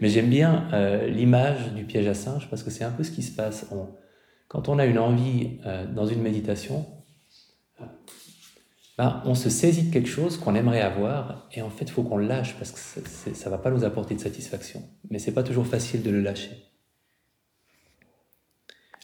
[0.00, 3.10] mais j'aime bien euh, l'image du piège à singe parce que c'est un peu ce
[3.10, 3.66] qui se passe.
[4.48, 6.86] quand on a une envie euh, dans une méditation,
[8.98, 12.02] ben, on se saisit de quelque chose qu'on aimerait avoir et en fait il faut
[12.02, 14.82] qu'on le lâche parce que ça ne va pas nous apporter de satisfaction.
[15.10, 16.50] Mais c'est pas toujours facile de le lâcher.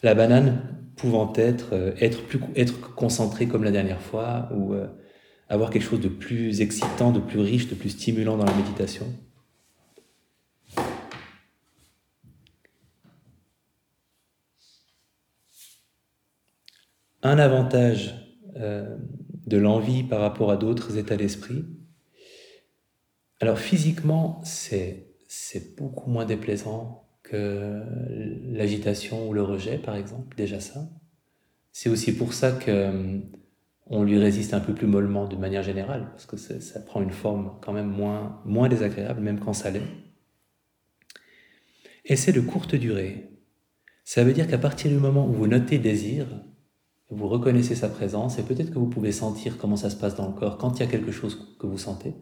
[0.03, 4.89] La banane pouvant être, euh, être, plus, être concentrée comme la dernière fois ou euh,
[5.49, 9.07] avoir quelque chose de plus excitant, de plus riche, de plus stimulant dans la méditation?
[17.23, 18.15] Un avantage
[18.57, 18.97] euh,
[19.47, 21.65] de l'envie par rapport à d'autres états d'esprit,
[23.41, 25.15] alors physiquement, c'est
[25.77, 27.02] beaucoup moins déplaisant
[27.33, 30.89] l'agitation ou le rejet, par exemple, déjà ça.
[31.73, 33.21] C'est aussi pour ça que
[33.87, 37.11] on lui résiste un peu plus mollement de manière générale, parce que ça prend une
[37.11, 39.83] forme quand même moins, moins désagréable, même quand ça l'est.
[42.05, 43.31] Et c'est de courte durée.
[44.05, 46.27] Ça veut dire qu'à partir du moment où vous notez désir,
[47.11, 50.29] vous reconnaissez sa présence, et peut-être que vous pouvez sentir comment ça se passe dans
[50.29, 52.15] le corps quand il y a quelque chose que vous sentez,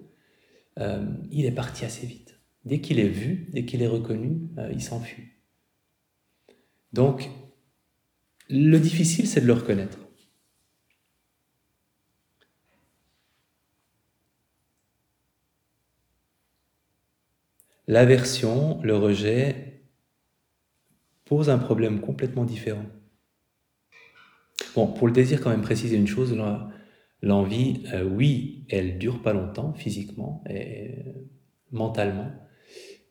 [0.78, 2.39] euh, il est parti assez vite.
[2.64, 5.28] Dès qu'il est vu, dès qu'il est reconnu, euh, il s'enfuit.
[6.92, 7.30] Donc,
[8.50, 9.98] Le difficile, c'est de le reconnaître.
[17.88, 19.82] L'aversion, le rejet,
[21.24, 22.84] pose un problème complètement différent.
[24.74, 26.36] Bon, pour le désir, quand même préciser une chose,
[27.22, 31.04] l'envie, euh, oui, elle dure pas longtemps physiquement et
[31.72, 32.30] mentalement,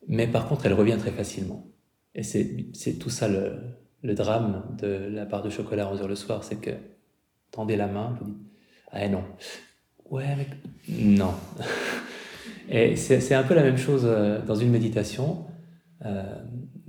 [0.08, 1.66] mais par contre, elle revient très facilement.
[2.14, 6.44] Et c'est tout ça le, drame de la part de chocolat à 11h le soir,
[6.44, 6.70] c'est que
[7.50, 8.38] tendez la main, vous dites
[8.90, 9.24] Ah non.
[10.10, 10.46] Ouais, mais
[10.88, 11.34] non.
[12.68, 15.44] Et c'est un peu la même chose euh, dans une méditation.
[16.04, 16.22] Euh,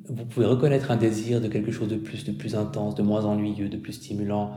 [0.05, 3.25] vous pouvez reconnaître un désir de quelque chose de plus, de plus intense, de moins
[3.25, 4.53] ennuyeux, de plus stimulant.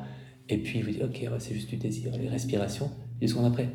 [0.49, 2.91] Et puis vous dites, ok, c'est juste du désir, les respirations.
[3.21, 3.71] Et qu'on après,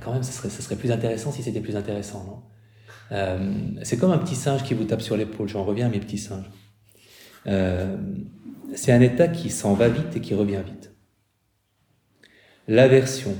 [0.00, 2.42] quand même, ça serait, ça serait plus intéressant si c'était plus intéressant, non?
[3.12, 5.48] Euh, C'est comme un petit singe qui vous tape sur l'épaule.
[5.48, 6.50] J'en reviens à mes petits singes.
[8.74, 10.92] c'est un état qui s'en va vite et qui revient vite.
[12.68, 13.36] L'aversion,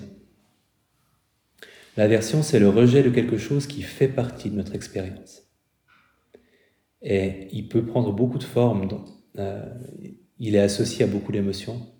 [2.00, 5.42] L'aversion, c'est le rejet de quelque chose qui fait partie de notre expérience.
[7.02, 8.88] Et il peut prendre beaucoup de formes.
[9.38, 9.62] Euh,
[10.38, 11.92] il est associé à beaucoup d'émotions.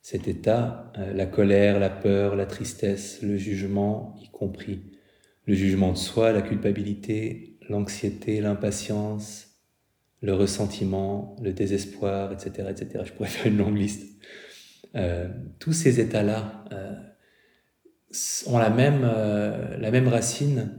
[0.00, 4.91] Cet état, euh, la colère, la peur, la tristesse, le jugement, y compris
[5.46, 9.58] le jugement de soi, la culpabilité, l'anxiété, l'impatience,
[10.20, 13.04] le ressentiment, le désespoir, etc., etc.
[13.04, 14.06] Je pourrais faire une longue liste.
[14.94, 15.28] Euh,
[15.58, 16.64] tous ces états-là
[18.46, 20.78] ont la même, euh, la même racine.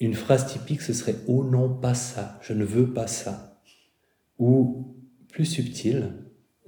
[0.00, 3.60] Une phrase typique, ce serait Oh non, pas ça, je ne veux pas ça.
[4.38, 4.96] Ou
[5.32, 6.12] plus subtil,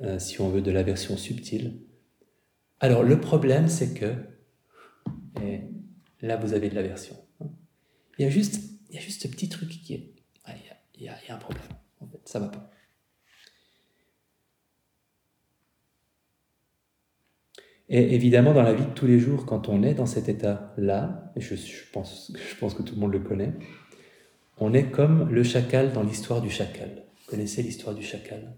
[0.02, 1.80] euh, si on veut de la version subtile.
[2.80, 4.14] Alors le problème, c'est que,
[6.22, 7.50] là vous avez de la version, hein.
[8.18, 10.14] il, y a juste, il y a juste ce petit truc qui est.
[10.48, 11.62] il, y a, il y a un problème,
[12.00, 12.70] en fait, ça va pas.
[17.92, 21.32] Et évidemment, dans la vie de tous les jours, quand on est dans cet état-là,
[21.34, 21.56] et je,
[21.92, 23.52] pense, je pense que tout le monde le connaît,
[24.58, 27.02] on est comme le chacal dans l'histoire du chacal.
[27.18, 28.56] Vous connaissez l'histoire du chacal?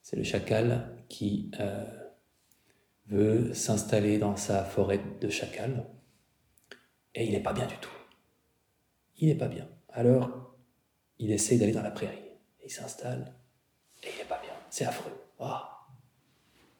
[0.00, 1.84] C'est le chacal qui euh,
[3.08, 5.84] veut s'installer dans sa forêt de chacal,
[7.16, 7.90] et il n'est pas bien du tout.
[9.16, 9.66] Il n'est pas bien.
[9.88, 10.54] Alors,
[11.18, 12.22] il essaye d'aller dans la prairie.
[12.62, 13.34] il s'installe,
[14.02, 14.52] et il n'est pas bien.
[14.70, 15.12] C'est affreux.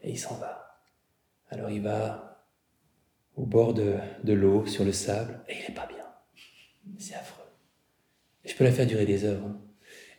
[0.02, 0.80] Et il s'en va.
[1.48, 2.44] Alors il va
[3.34, 6.04] au bord de, l'eau, sur le sable, et il n'est pas bien.
[6.98, 7.44] C'est affreux.
[8.44, 9.44] je peux la faire durer des heures.
[9.44, 9.60] Hein.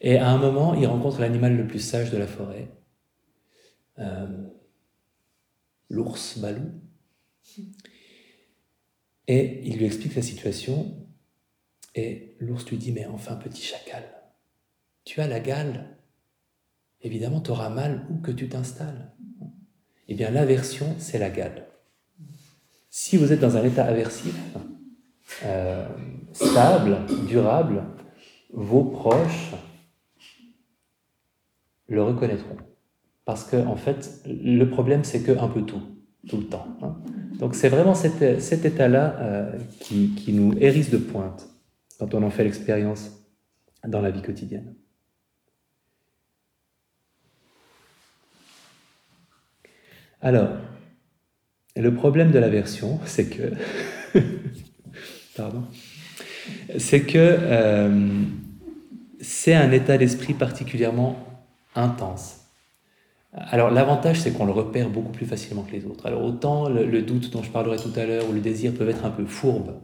[0.01, 2.71] Et à un moment, il rencontre l'animal le plus sage de la forêt,
[3.99, 4.47] euh,
[5.89, 6.81] l'ours balou.
[9.27, 10.95] Et il lui explique la situation,
[11.95, 14.03] et l'ours lui dit, mais enfin petit chacal,
[15.03, 15.97] tu as la gale,
[17.01, 19.11] évidemment tu auras mal où que tu t'installes.
[20.07, 21.67] Eh bien, l'aversion, c'est la gale.
[22.89, 24.35] Si vous êtes dans un état aversif,
[25.43, 25.87] euh,
[26.31, 27.83] stable, durable,
[28.53, 29.51] vos proches
[31.87, 32.57] le reconnaîtront.
[33.25, 35.81] Parce que, en fait, le problème, c'est qu'un peu tout,
[36.27, 36.67] tout le temps.
[36.81, 36.95] Hein.
[37.39, 41.47] Donc, c'est vraiment cet, état-là euh, qui, nous hérisse de pointe
[41.99, 43.11] quand on en fait l'expérience
[43.87, 44.73] dans la vie quotidienne.
[50.21, 50.49] Alors,
[51.75, 53.53] le problème de l'aversion, c'est que.
[56.79, 58.23] C'est que euh,
[59.21, 61.19] c'est un état d'esprit particulièrement
[61.75, 62.36] intense.
[63.33, 66.05] Alors l'avantage, c'est qu'on le repère beaucoup plus facilement que les autres.
[66.05, 69.05] Alors autant le, doute dont je parlerai tout à l'heure ou le désir peuvent être
[69.05, 69.81] un peu fourbes,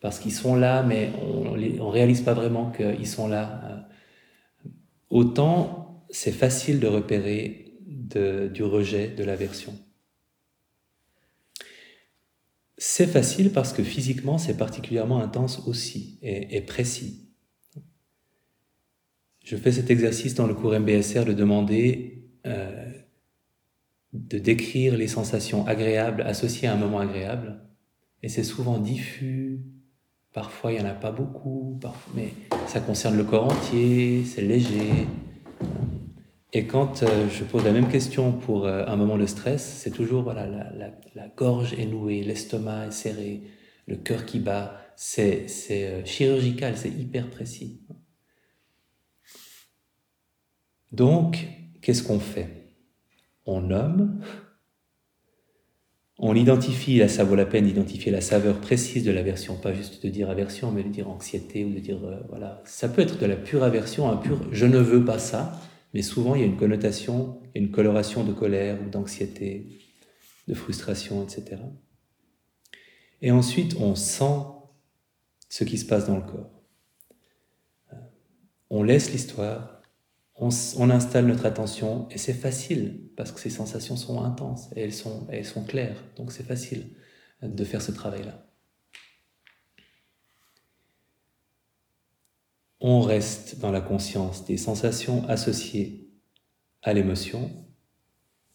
[0.00, 3.88] parce qu'ils sont là, mais on ne réalise pas vraiment qu'ils sont là.
[5.10, 9.74] Autant c'est facile de repérer du rejet, de l'aversion.
[12.78, 17.30] C'est facile parce que physiquement, c'est particulièrement intense aussi et, précis.
[19.44, 22.15] Je fais cet exercice dans le cours MBSR de demander
[22.46, 22.90] euh,
[24.12, 27.60] de décrire les sensations agréables associées à un moment agréable.
[28.22, 29.60] Et c'est souvent diffus,
[30.32, 31.78] parfois il n'y en a pas beaucoup,
[32.14, 32.32] mais
[32.66, 35.06] ça concerne le corps entier, c'est léger.
[36.52, 39.90] Et quand euh, je pose la même question pour euh, un moment de stress, c'est
[39.90, 43.42] toujours voilà, la, gorge est nouée, l'estomac est serré,
[43.86, 44.80] le cœur qui bat.
[44.96, 45.46] C'est
[46.06, 47.82] chirurgical, c'est hyper précis.
[50.92, 51.46] Donc,
[51.86, 52.48] qu'est-ce qu'on fait?
[53.44, 54.20] On nomme,
[56.18, 60.10] on identifie, ça vaut la peine d'identifier la saveur précise de l'aversion, pas juste de
[60.10, 63.36] dire aversion, mais de dire anxiété ou de dire, voilà, ça peut être de la
[63.36, 65.60] pure aversion, un pur je ne veux pas ça,
[65.94, 69.78] Mais souvent, il y a une connotation, une coloration de colère ou d'anxiété,
[70.48, 71.62] de frustration, etc.
[73.22, 74.42] Et ensuite, on sent
[75.48, 76.50] ce qui se passe dans le corps.
[78.68, 79.75] On laisse l'histoire,
[80.38, 84.92] on, installe notre attention, et c'est facile, parce que ces sensations sont intenses, et elles
[84.92, 86.90] sont, elles sont claires, donc c'est facile
[87.42, 88.46] de faire ce travail-là.
[92.80, 96.10] On reste dans la conscience des sensations associées
[96.82, 97.50] à l'émotion,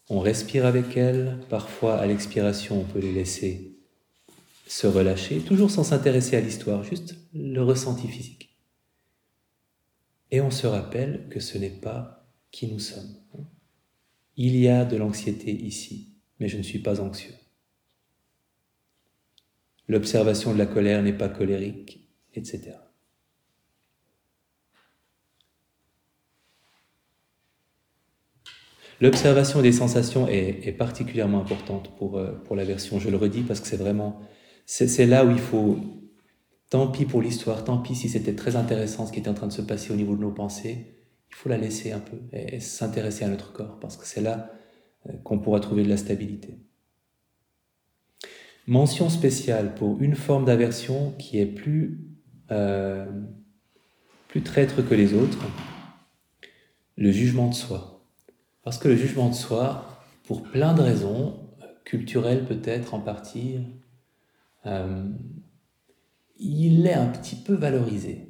[0.08, 3.76] on respire avec elles, parfois à l'expiration on peut les laisser
[4.66, 8.51] se relâcher, toujours sans s'intéresser à l'histoire, juste le ressenti physique.
[10.32, 13.14] Et on se rappelle que ce n'est pas qui nous sommes.
[14.36, 17.34] Il y a de l'anxiété ici, mais je ne suis pas anxieux.
[19.88, 22.72] L'observation de la colère n'est pas colérique, etc.
[29.02, 33.60] L'observation des sensations est, particulièrement importante pour, euh, pour la version, je le redis, parce
[33.60, 34.20] que c'est vraiment
[34.64, 35.78] c'est là où il faut,
[36.72, 39.46] tant pis pour l'histoire, tant pis si c'était très intéressant ce qui était en train
[39.46, 40.96] de se passer au niveau de nos pensées,
[41.28, 44.50] il faut la laisser un peu et, s'intéresser à notre corps, parce que c'est là
[45.06, 46.56] euh, qu'on pourra trouver de la stabilité.
[48.66, 52.06] Mention spéciale pour une forme d'aversion qui est plus,
[52.50, 53.04] euh,
[54.28, 55.44] plus traître que les autres,
[56.96, 58.02] le jugement de soi.
[58.62, 61.38] Parce que le jugement de soi, pour plein de raisons,
[61.84, 63.58] culturelles peut-être en partie,
[64.64, 65.04] euh,
[66.42, 68.28] il est un petit peu valorisé.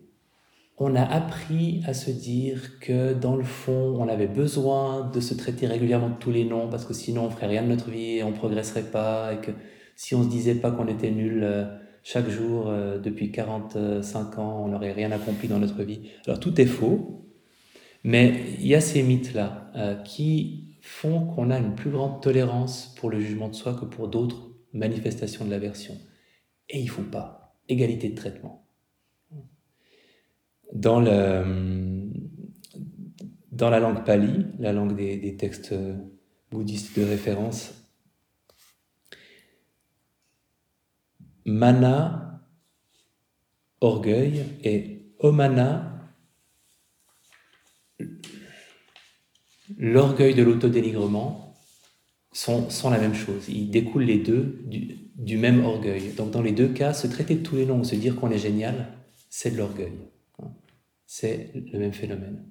[0.79, 5.35] On a appris à se dire que dans le fond, on avait besoin de se
[5.35, 8.23] traiter régulièrement de tous les noms parce que sinon on ferait rien de notre vie
[8.25, 9.53] on progresserait pas et que
[9.97, 11.65] si on se disait pas qu'on était nul euh,
[12.03, 16.11] chaque jour euh, depuis 45 ans, on n'aurait rien accompli dans notre vie.
[16.27, 17.29] Alors tout est faux,
[18.03, 19.71] mais il y a ces mythes-là
[20.05, 24.09] qui font qu'on a une plus grande tolérance pour le jugement de soi que pour
[24.09, 25.95] d'autres manifestations de l'aversion
[26.69, 27.42] et il faut pas.
[27.69, 28.67] Égalité de traitement.
[30.73, 31.45] Dans, la
[33.81, 35.75] langue pali, la langue des, textes
[36.51, 37.75] bouddhistes de référence,
[41.45, 42.43] mana,
[43.81, 45.89] orgueil, et omana,
[49.77, 51.55] l'orgueil de l'autodénigrement,
[52.33, 53.49] sont, sont la même chose.
[53.49, 54.65] Ils découlent les deux
[55.17, 56.13] du même orgueil.
[56.17, 58.39] Donc dans les deux cas, se traiter de tous les noms, se dire qu'on est
[58.39, 58.89] génial,
[59.31, 59.93] c'est de l'orgueil.
[61.07, 62.45] C'est le même phénomène.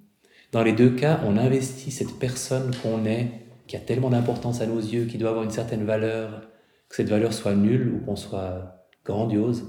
[0.51, 3.32] Dans les deux cas, on investit cette personne qu'on est,
[3.68, 6.47] qui a tellement d'importance à nos yeux, qui doit avoir une certaine valeur,
[6.89, 9.64] que cette valeur soit nulle ou qu'on soit grandiose,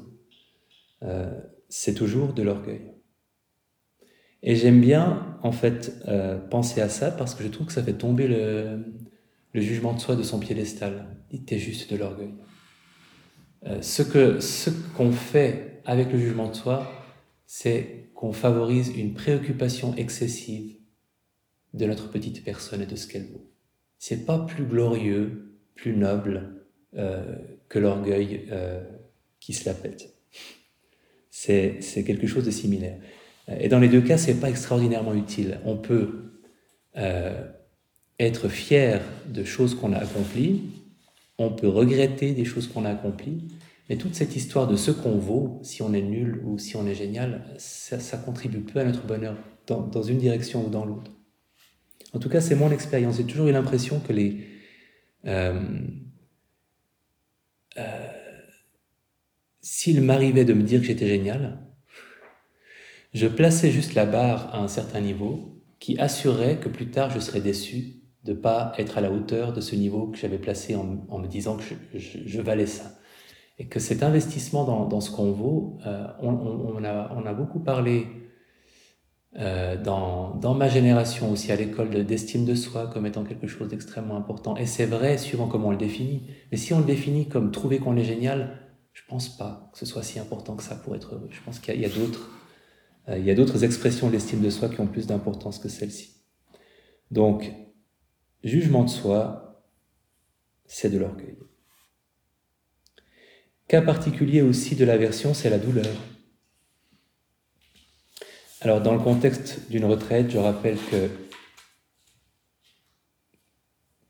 [1.03, 1.32] euh,
[1.68, 2.93] c'est toujours de l'orgueil.
[4.43, 7.82] Et j'aime bien, en fait, euh, penser à ça parce que je trouve que ça
[7.82, 8.84] fait tomber le,
[9.53, 11.07] le jugement de soi de son piédestal.
[11.30, 12.34] Il était juste de l'orgueil.
[13.67, 16.91] Euh, ce que ce qu'on fait avec le jugement de soi,
[17.47, 20.77] c'est qu'on favorise une préoccupation excessive
[21.75, 23.51] de notre petite personne et de ce qu'elle vaut.
[23.99, 26.65] C'est pas plus glorieux, plus noble
[26.97, 27.37] euh,
[27.69, 28.83] que l'orgueil euh,
[29.41, 30.15] qui se la pète.
[31.31, 32.99] C'est quelque chose de similaire.
[33.49, 35.59] Et dans les deux cas, c'est pas extraordinairement utile.
[35.65, 36.33] On peut
[36.97, 37.43] euh,
[38.21, 40.63] être fier de choses qu'on a accomplies,
[41.43, 43.49] on peut regretter des choses qu'on a accomplies,
[43.88, 46.86] mais toute cette histoire de ce qu'on vaut, si on est nul ou si on
[46.86, 49.36] est génial, ça, contribue peu à notre bonheur,
[49.66, 51.11] dans, une direction ou dans l'autre.
[52.12, 53.16] En tout cas, c'est mon expérience.
[53.16, 54.47] J'ai toujours eu l'impression que les...
[55.24, 55.61] Euh,
[57.78, 58.07] euh,
[59.61, 61.59] s'il m'arrivait de me dire que j'étais génial,
[63.14, 67.18] je plaçais juste la barre à un certain niveau qui assurait que plus tard je
[67.18, 71.18] serais déçu de pas être à la hauteur de ce niveau que j'avais placé en,
[71.18, 72.93] me disant que je, valais ça.
[73.59, 78.07] Et que cet investissement dans, ce qu'on vaut, euh, on, a, beaucoup parlé
[79.39, 84.16] euh, dans, ma génération aussi à l'école d'estime de soi comme étant quelque chose d'extrêmement
[84.16, 84.57] important.
[84.57, 86.29] Et c'est vrai suivant comment on le définit.
[86.51, 88.59] Mais si on le définit comme trouver qu'on est génial,
[88.93, 91.29] je pense pas que ce soit si important que ça pour être heureux.
[91.31, 92.31] Je pense qu'il y a, d'autres,
[93.09, 96.23] euh, a d'autres expressions d'estime de soi qui ont plus d'importance que celle-ci.
[97.11, 97.53] Donc,
[98.45, 99.64] Jugement de soi,
[100.66, 101.36] c'est de l'orgueil.
[103.68, 105.95] Cas particulier aussi de l'aversion, c'est la douleur.
[108.61, 111.09] Alors dans le contexte d'une retraite, je rappelle que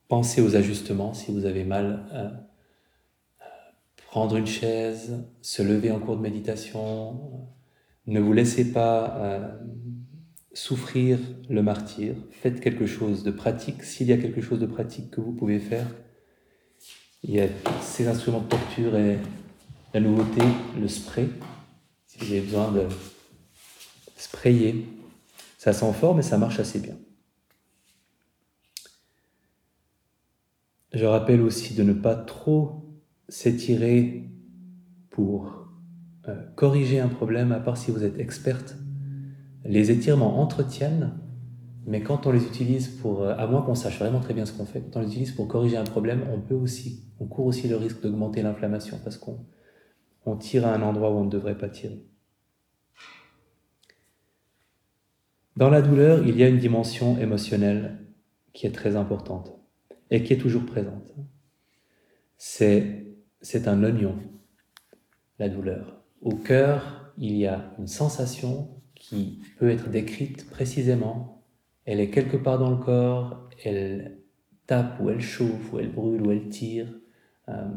[0.09, 2.07] pensez aux ajustements si vous avez mal.
[2.13, 2.53] à
[4.13, 7.49] prendre une chaise, se lever en cours de méditation,
[8.07, 9.49] ne vous laissez pas euh,
[10.55, 13.83] souffrir le martyr, faites quelque chose de pratique.
[13.83, 15.87] S'il y a quelque chose de pratique que vous pouvez faire,
[17.23, 17.49] il y a
[17.81, 19.19] ces instruments de torture et
[19.95, 20.43] la nouveauté,
[20.81, 21.29] le spray.
[22.07, 22.87] Si vous avez besoin de
[24.17, 24.87] sprayer,
[25.59, 26.97] ça sent fort, mais ça marche assez bien.
[30.93, 34.29] Je rappelle aussi de ne pas trop s'étirer
[35.11, 35.69] pour
[36.29, 38.77] euh, corriger un problème, à part si vous êtes experte.
[39.65, 41.13] Les étirements entretiennent,
[41.87, 44.53] mais quand on les utilise pour, euh, à moins qu'on sache vraiment très bien ce
[44.53, 47.47] qu'on fait, quand on les utilise pour corriger un problème, on peut aussi, on court
[47.47, 49.39] aussi le risque d'augmenter l'inflammation parce qu'on
[50.27, 52.05] on tire à un endroit où on ne devrait pas tirer.
[55.57, 57.99] Dans la douleur, il y a une dimension émotionnelle
[58.53, 59.53] qui est très importante
[60.11, 61.15] et qui est toujours présente.
[62.37, 63.07] C'est,
[63.41, 64.17] c'est un oignon,
[65.39, 66.03] la douleur.
[66.23, 68.82] Au cœur, il y a une sensation
[69.59, 71.45] peut être décrite précisément.
[71.85, 74.19] Elle est quelque part dans le corps, elle
[74.67, 76.89] tape ou elle chauffe ou elle brûle ou elle tire.
[77.49, 77.69] Euh,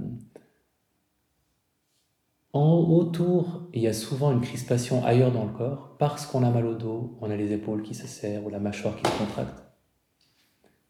[2.54, 6.52] en autour, il y a souvent une crispation ailleurs dans le corps parce qu'on a
[6.52, 9.18] mal au dos, on a les épaules qui se serrent ou la mâchoire qui se
[9.18, 9.64] contracte.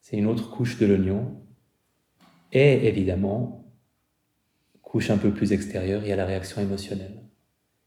[0.01, 1.41] C'est une autre couche de l'oignon.
[2.51, 3.73] Et évidemment,
[4.83, 7.23] couche un peu plus extérieure, il y a la réaction émotionnelle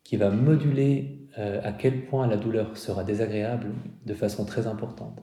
[0.02, 3.68] qui va moduler euh, à quel point la douleur sera désagréable
[4.06, 5.22] de façon très importante.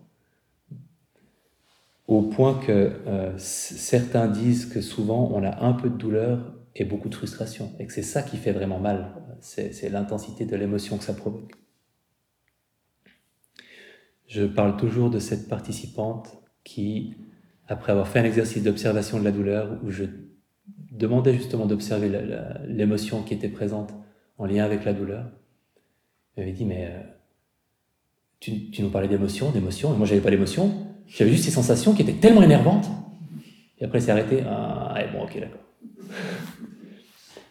[2.08, 2.72] Au point que
[3.08, 7.72] euh, certains disent que souvent on a un peu de douleur et beaucoup de frustration,
[7.80, 11.54] et que c'est ça qui fait vraiment mal, c'est l'intensité de l'émotion que ça provoque.
[14.28, 17.16] Je parle toujours de cette participante qui,
[17.68, 20.06] après avoir fait un exercice d'observation de la douleur, où je
[20.92, 22.10] demandais justement d'observer
[22.68, 23.94] l'émotion qui était présente
[24.38, 25.32] en lien avec la douleur,
[26.38, 27.02] m'avait dit, mais euh,
[28.40, 31.94] tu, tu, nous parlais d'émotion, d'émotion, et moi j'avais pas d'émotion, j'avais juste ces sensations
[31.94, 32.88] qui étaient tellement énervantes.
[33.80, 35.66] Et après c'est arrêté, ah, bon, ok, d'accord.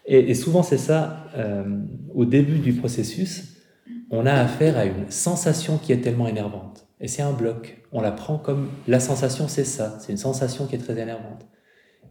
[0.06, 1.64] Et, souvent, c'est ça, euh,
[2.14, 3.56] au début du processus,
[4.10, 6.86] on a affaire à une sensation qui est tellement énervante.
[7.00, 7.82] Et c'est un bloc.
[7.90, 9.98] On la prend comme la sensation, c'est ça.
[10.00, 11.46] C'est une sensation qui est très énervante.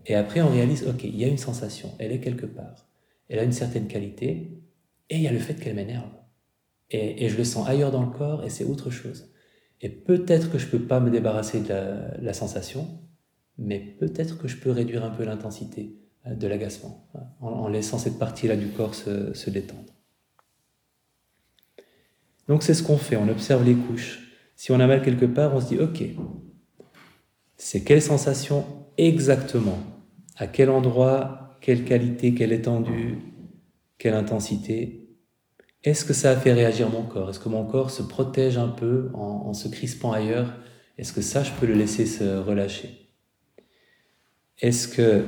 [0.05, 2.87] Et après, on réalise, ok, il y a une sensation, elle est quelque part.
[3.29, 4.59] Elle a une certaine qualité,
[5.09, 6.09] et il y a le fait qu'elle m'énerve.
[6.93, 9.31] Et, je le sens ailleurs dans le corps, et c'est autre chose.
[9.81, 12.87] Et peut-être que je peux pas me débarrasser de la sensation,
[13.57, 18.17] mais peut-être que je peux réduire un peu l'intensité de l'agacement, hein, en, laissant cette
[18.19, 19.91] partie-là du corps se, détendre.
[22.47, 24.19] Donc c'est ce qu'on fait, on observe les couches.
[24.55, 26.03] Si on a mal quelque part, on se dit, ok,
[27.57, 28.65] c'est quelle sensation
[28.97, 29.79] exactement
[30.37, 33.17] À quel endroit Quelle qualité Quelle étendue
[33.97, 35.02] Quelle intensité
[35.83, 37.29] Est-ce que ça a fait réagir mon corps?
[37.29, 40.53] Est-ce que mon corps se protège un peu en, se crispant ailleurs?
[40.97, 43.09] Est-ce que ça, je peux le laisser se relâcher?
[44.59, 45.25] Est-ce que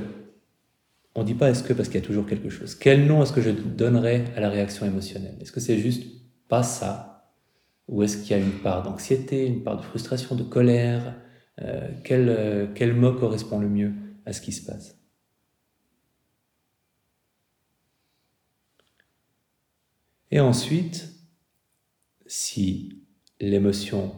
[1.14, 2.74] on ne dit pas est-ce que parce qu'il y a toujours quelque chose.
[2.74, 5.34] Quel nom est-ce que je donnerais à la réaction émotionnelle?
[5.40, 6.04] Est-ce que c'est juste
[6.46, 7.32] pas ça?
[7.88, 11.14] Ou est-ce qu'il y a une part d'anxiété, une part de frustration, de colère?
[11.62, 13.92] Euh, euh, quel mot correspond le mieux
[14.26, 14.95] à ce qui se passe?
[20.30, 21.08] Et ensuite,
[22.26, 23.02] si
[23.40, 24.12] l'émotion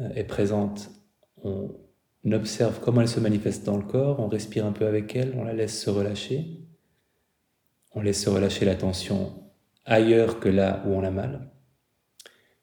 [0.00, 0.90] euh, est présente,
[1.44, 5.34] on observe comment elle se manifeste dans le corps, on respire un peu avec elle,
[5.36, 6.60] on la laisse se relâcher.
[7.94, 9.42] On laisse se relâcher la tension
[9.84, 11.50] ailleurs que là où on a mal.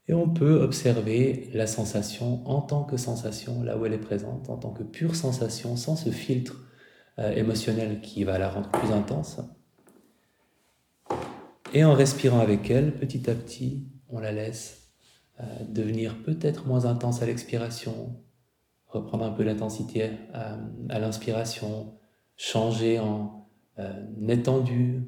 [0.07, 4.49] Et on peut observer la sensation en tant que sensation, là où elle est présente,
[4.49, 6.65] en tant que pure sensation, sans ce filtre
[7.19, 9.39] euh, émotionnel qui va la rendre plus intense.
[11.73, 14.89] Et en respirant avec elle, petit à petit, on la laisse
[15.39, 18.15] euh, devenir peut-être moins intense à l'expiration,
[18.87, 21.93] reprendre un peu l'intensité à, l'inspiration,
[22.37, 23.47] changer en
[23.77, 25.03] euh, étendue,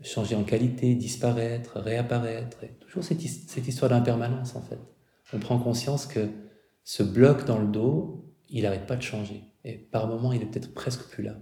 [0.00, 2.64] changer en qualité, disparaître, réapparaître.
[2.64, 4.78] Et toujours cette, cette histoire d'impermanence en fait.
[5.32, 6.28] On prend conscience que
[6.82, 9.42] ce bloc dans le dos, il n'arrête pas de changer.
[9.64, 11.36] Et par moments, il est peut-être presque plus là.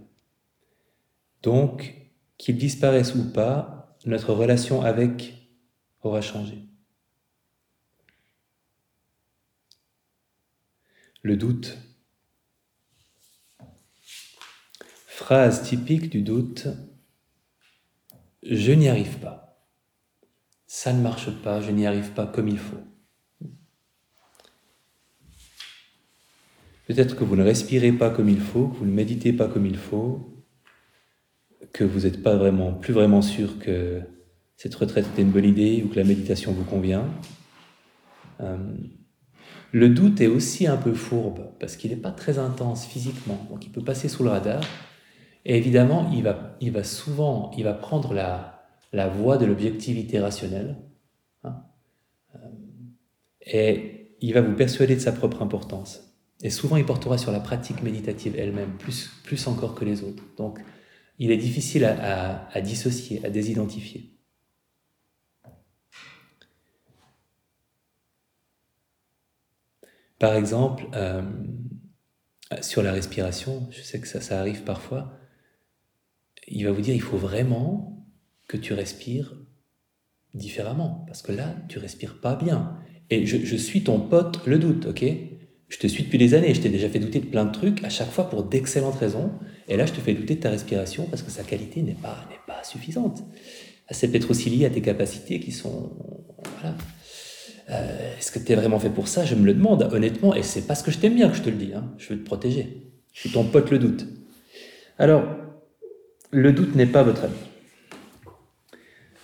[1.41, 3.72] Donc, qu'il disparaisse ou pas,
[4.05, 5.33] notre relation avec
[6.01, 6.67] aura changé.
[11.23, 11.77] le doute.
[15.07, 16.67] Phrase typique du doute,
[18.43, 19.65] je n'y arrive pas.
[20.67, 22.83] Ça ne marche pas, je n'y arrive pas comme il faut.
[26.87, 29.65] Peut-être que vous ne respirez pas comme il faut, que vous ne méditez pas comme
[29.65, 30.32] il faut,
[31.71, 34.01] que vous n'êtes pas vraiment, plus vraiment sûr que
[34.57, 37.05] cette retraite était une bonne idée ou que la méditation vous convient.
[38.41, 38.57] Euh,
[39.71, 43.65] Le doute est aussi un peu fourbe parce qu'il n'est pas très intense physiquement, donc
[43.65, 44.61] il peut passer sous le radar.
[45.45, 48.61] Et évidemment, il va, il va souvent, il va prendre la,
[49.09, 50.77] voie de l'objectivité rationnelle.
[51.43, 51.63] Hein.
[52.35, 52.39] Euh,
[53.45, 56.15] et il va vous persuader de sa propre importance.
[56.41, 60.23] Et souvent, il portera sur la pratique méditative elle-même, plus, plus encore que les autres.
[60.37, 60.59] Donc,
[61.23, 64.11] il est difficile à, dissocier, à désidentifier.
[70.19, 71.21] Par exemple, euh,
[72.59, 75.17] sur la respiration, je sais que ça, ça arrive parfois,
[76.49, 78.05] il va vous dire il faut vraiment
[78.49, 79.33] que tu respires
[80.33, 82.77] différemment, parce que là, tu respires pas bien.
[83.09, 85.05] Et je, je suis ton pote, le doute, ok?
[85.73, 87.83] Je te suis depuis des années, je t'ai déjà fait douter de plein de trucs,
[87.83, 89.31] à chaque fois pour d'excellentes raisons.
[89.67, 92.29] Et là, je te fais douter de ta respiration parce que sa qualité n'est pas,
[92.45, 93.23] pas suffisante.
[93.89, 95.97] C'est peut-être aussi lié à tes capacités qui sont.
[96.61, 96.77] Voilà.
[97.71, 99.25] Euh, est-ce que tu es vraiment fait pour ça?
[99.25, 101.49] Je me le demande, honnêtement, et c'est parce que je t'aime bien que je te
[101.49, 101.73] le dis.
[101.73, 101.91] Hein.
[101.97, 102.91] Je veux te protéger.
[103.11, 104.05] Je suis ton pote, le doute.
[104.99, 105.25] Alors,
[106.29, 107.33] le doute n'est pas votre ami.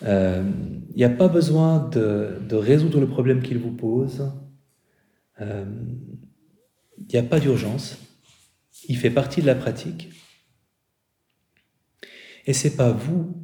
[0.01, 0.43] Il euh,
[0.95, 4.31] n'y a pas besoin de, de, résoudre le problème qu'il vous pose.
[5.41, 5.65] Euh,
[7.07, 7.97] il n'y a pas d'urgence.
[8.87, 10.09] Il fait partie de la pratique.
[12.45, 13.35] Et c'est pas vous,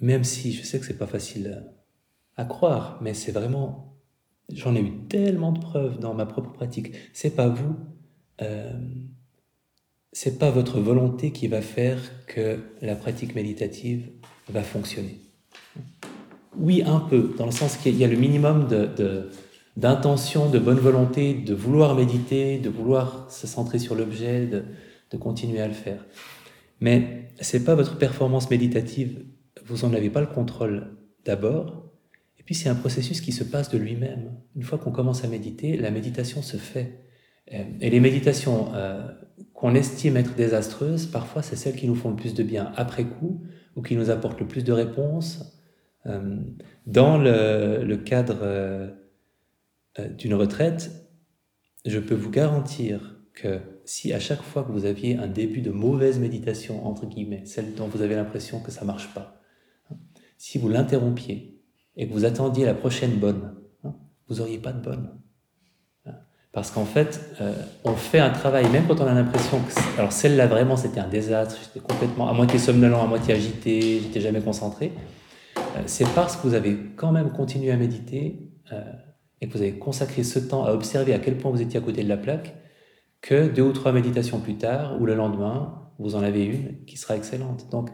[0.00, 1.64] même si je sais que c'est pas facile
[2.36, 3.96] à croire, mais c'est vraiment,
[4.52, 6.92] j'en ai eu tellement de preuves dans ma propre pratique.
[7.12, 7.76] C'est pas vous,
[8.42, 8.72] euh,
[10.12, 14.10] c'est pas votre volonté qui va faire que la pratique méditative
[14.48, 15.18] va fonctionner.
[16.56, 19.30] Oui, un peu, dans le sens qu'il y a le minimum de
[19.76, 24.64] d'intention, de bonne volonté, de vouloir méditer, de vouloir se centrer sur l'objet, de,
[25.18, 26.06] continuer à le faire.
[26.80, 29.24] Mais c'est pas votre performance méditative,
[29.64, 31.90] vous n'en avez pas le contrôle d'abord,
[32.38, 34.32] et puis c'est un processus qui se passe de lui-même.
[34.56, 37.00] Une fois qu'on commence à méditer, la méditation se fait.
[37.52, 39.02] Euh, et les méditations euh,
[39.52, 43.04] qu'on estime être désastreuses, parfois c'est celles qui nous font le plus de bien après
[43.04, 43.42] coup,
[43.76, 45.56] ou qui nous apportent le plus de réponses.
[46.06, 46.36] Euh,
[46.86, 48.38] dans le, cadre
[50.08, 50.90] d'une retraite,
[51.86, 55.70] je peux vous garantir que si à chaque fois que vous aviez un début de
[55.70, 59.40] mauvaise méditation, entre guillemets, celle dont vous avez l'impression que ça marche pas,
[59.90, 59.96] hein,
[60.36, 61.60] si vous l'interrompiez
[61.96, 63.94] et que vous attendiez la prochaine bonne, hein,
[64.28, 65.10] vous n'auriez pas de bonne.
[66.06, 66.12] Hein.
[66.52, 69.98] Parce qu'en fait, euh, on fait un travail, même quand on a l'impression que...
[69.98, 74.20] Alors celle-là, vraiment, c'était un désastre, j'étais complètement à moitié somnolent, à moitié agité, j'étais
[74.20, 74.92] jamais concentré.
[75.56, 78.50] Euh, c'est parce que vous avez quand même continué à méditer
[79.40, 81.82] et que vous avez consacré ce temps à observer à quel point vous étiez à
[81.82, 82.54] côté de la plaque,
[83.20, 86.96] que deux ou trois méditations plus tard, ou le lendemain, vous en avez une qui
[86.96, 87.70] sera excellente.
[87.70, 87.90] Donc,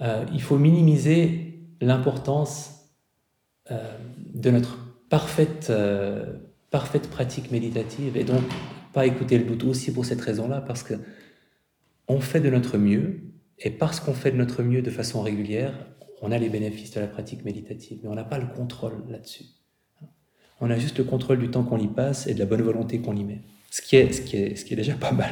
[0.00, 2.92] euh, il faut minimiser l'importance
[3.70, 3.96] euh,
[4.34, 6.34] de notre parfaite, euh,
[6.70, 8.42] parfaite pratique méditative, et donc
[8.92, 10.94] pas écouter le doute aussi pour cette raison-là, parce que
[12.08, 13.20] on fait de notre mieux,
[13.58, 15.74] et parce qu'on fait de notre mieux de façon régulière,
[16.22, 19.44] on a les bénéfices de la pratique méditative, mais on n'a pas le contrôle là-dessus.
[20.60, 23.00] On a juste le contrôle du temps qu'on y passe et de la bonne volonté
[23.00, 23.40] qu'on y met.
[23.70, 25.30] Ce qui est, ce qui est, ce qui est déjà pas mal.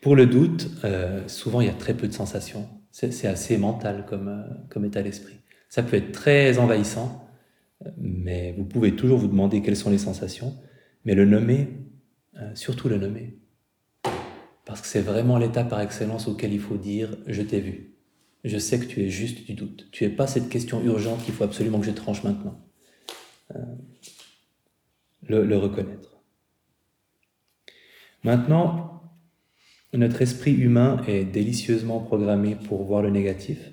[0.00, 2.68] Pour le doute, euh, souvent il y a très peu de sensations.
[2.90, 5.34] C'est assez mental comme, euh, comme état d'esprit.
[5.68, 7.26] Ça peut être très envahissant,
[7.96, 10.56] mais vous pouvez toujours vous demander quelles sont les sensations,
[11.04, 11.70] mais le nommer,
[12.36, 13.38] euh, surtout le nommer.
[14.64, 17.93] Parce que c'est vraiment l'état par excellence auquel il faut dire je t'ai vu
[18.44, 19.88] je sais que tu es juste du doute.
[19.90, 22.60] Tu n'es pas cette question urgente qu'il faut absolument que je tranche maintenant.
[23.54, 23.64] Euh,
[25.26, 26.20] le, reconnaître.
[28.22, 29.02] Maintenant,
[29.94, 33.72] notre esprit humain est délicieusement programmé pour voir le négatif.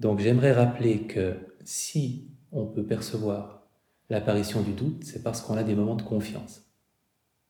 [0.00, 3.66] Donc j'aimerais rappeler que si on peut percevoir
[4.10, 6.66] l'apparition du doute, c'est parce qu'on a des moments de confiance.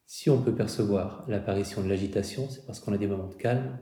[0.07, 3.79] Si on peut percevoir l'apparition de l'agitation, c'est parce qu'on a des moments de calme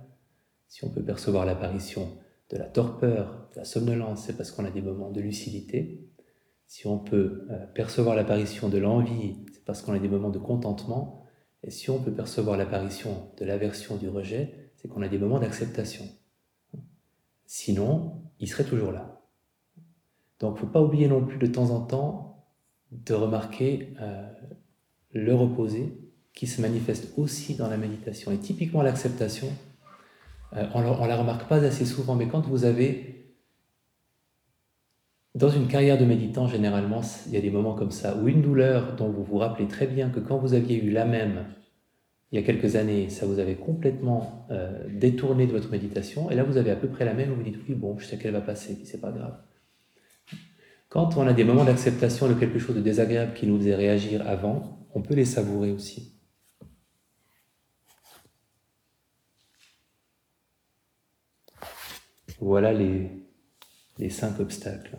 [0.75, 2.19] si on peut percevoir l'apparition
[2.51, 6.05] de la torpeur, de la somnolence, c'est parce qu'on a des moments de lucidité.
[6.67, 10.41] Si on peut euh, percevoir l'apparition de l'envie, c'est parce qu'on a des moments de
[10.41, 11.27] contentement.
[11.63, 15.39] Et si on peut percevoir l'apparition de l'aversion, du rejet, c'est qu'on a des moments
[15.39, 16.07] d'acceptation.
[17.47, 19.23] Sinon, il serait toujours là.
[20.41, 22.49] Donc, il ne faut pas oublier non plus de temps en temps
[22.91, 24.29] de remarquer euh,
[25.13, 25.97] le reposer
[26.33, 28.33] qui se manifeste aussi dans la méditation.
[28.33, 29.53] Et typiquement l'acceptation,
[30.57, 33.35] euh, on ne la remarque pas assez souvent, mais quand vous avez,
[35.35, 38.43] dans une carrière de méditant, généralement, il y a des moments comme ça, où une
[38.43, 41.47] douleur dont vous vous rappelez très bien que quand vous aviez eu la même,
[42.31, 46.35] il y a quelques années, ça vous avait complètement euh, détourné de votre méditation, et
[46.35, 48.19] là vous avez à peu près la même, vous vous dites oui, bon, je sais
[48.19, 49.37] qu'elle va passer, c'est pas grave.
[50.89, 54.23] Quand on a des moments d'acceptation de quelque chose de désagréable qui nous faisait réagir
[54.29, 56.14] avant, on peut les savourer aussi.
[62.45, 64.99] Voilà les, cinq obstacles.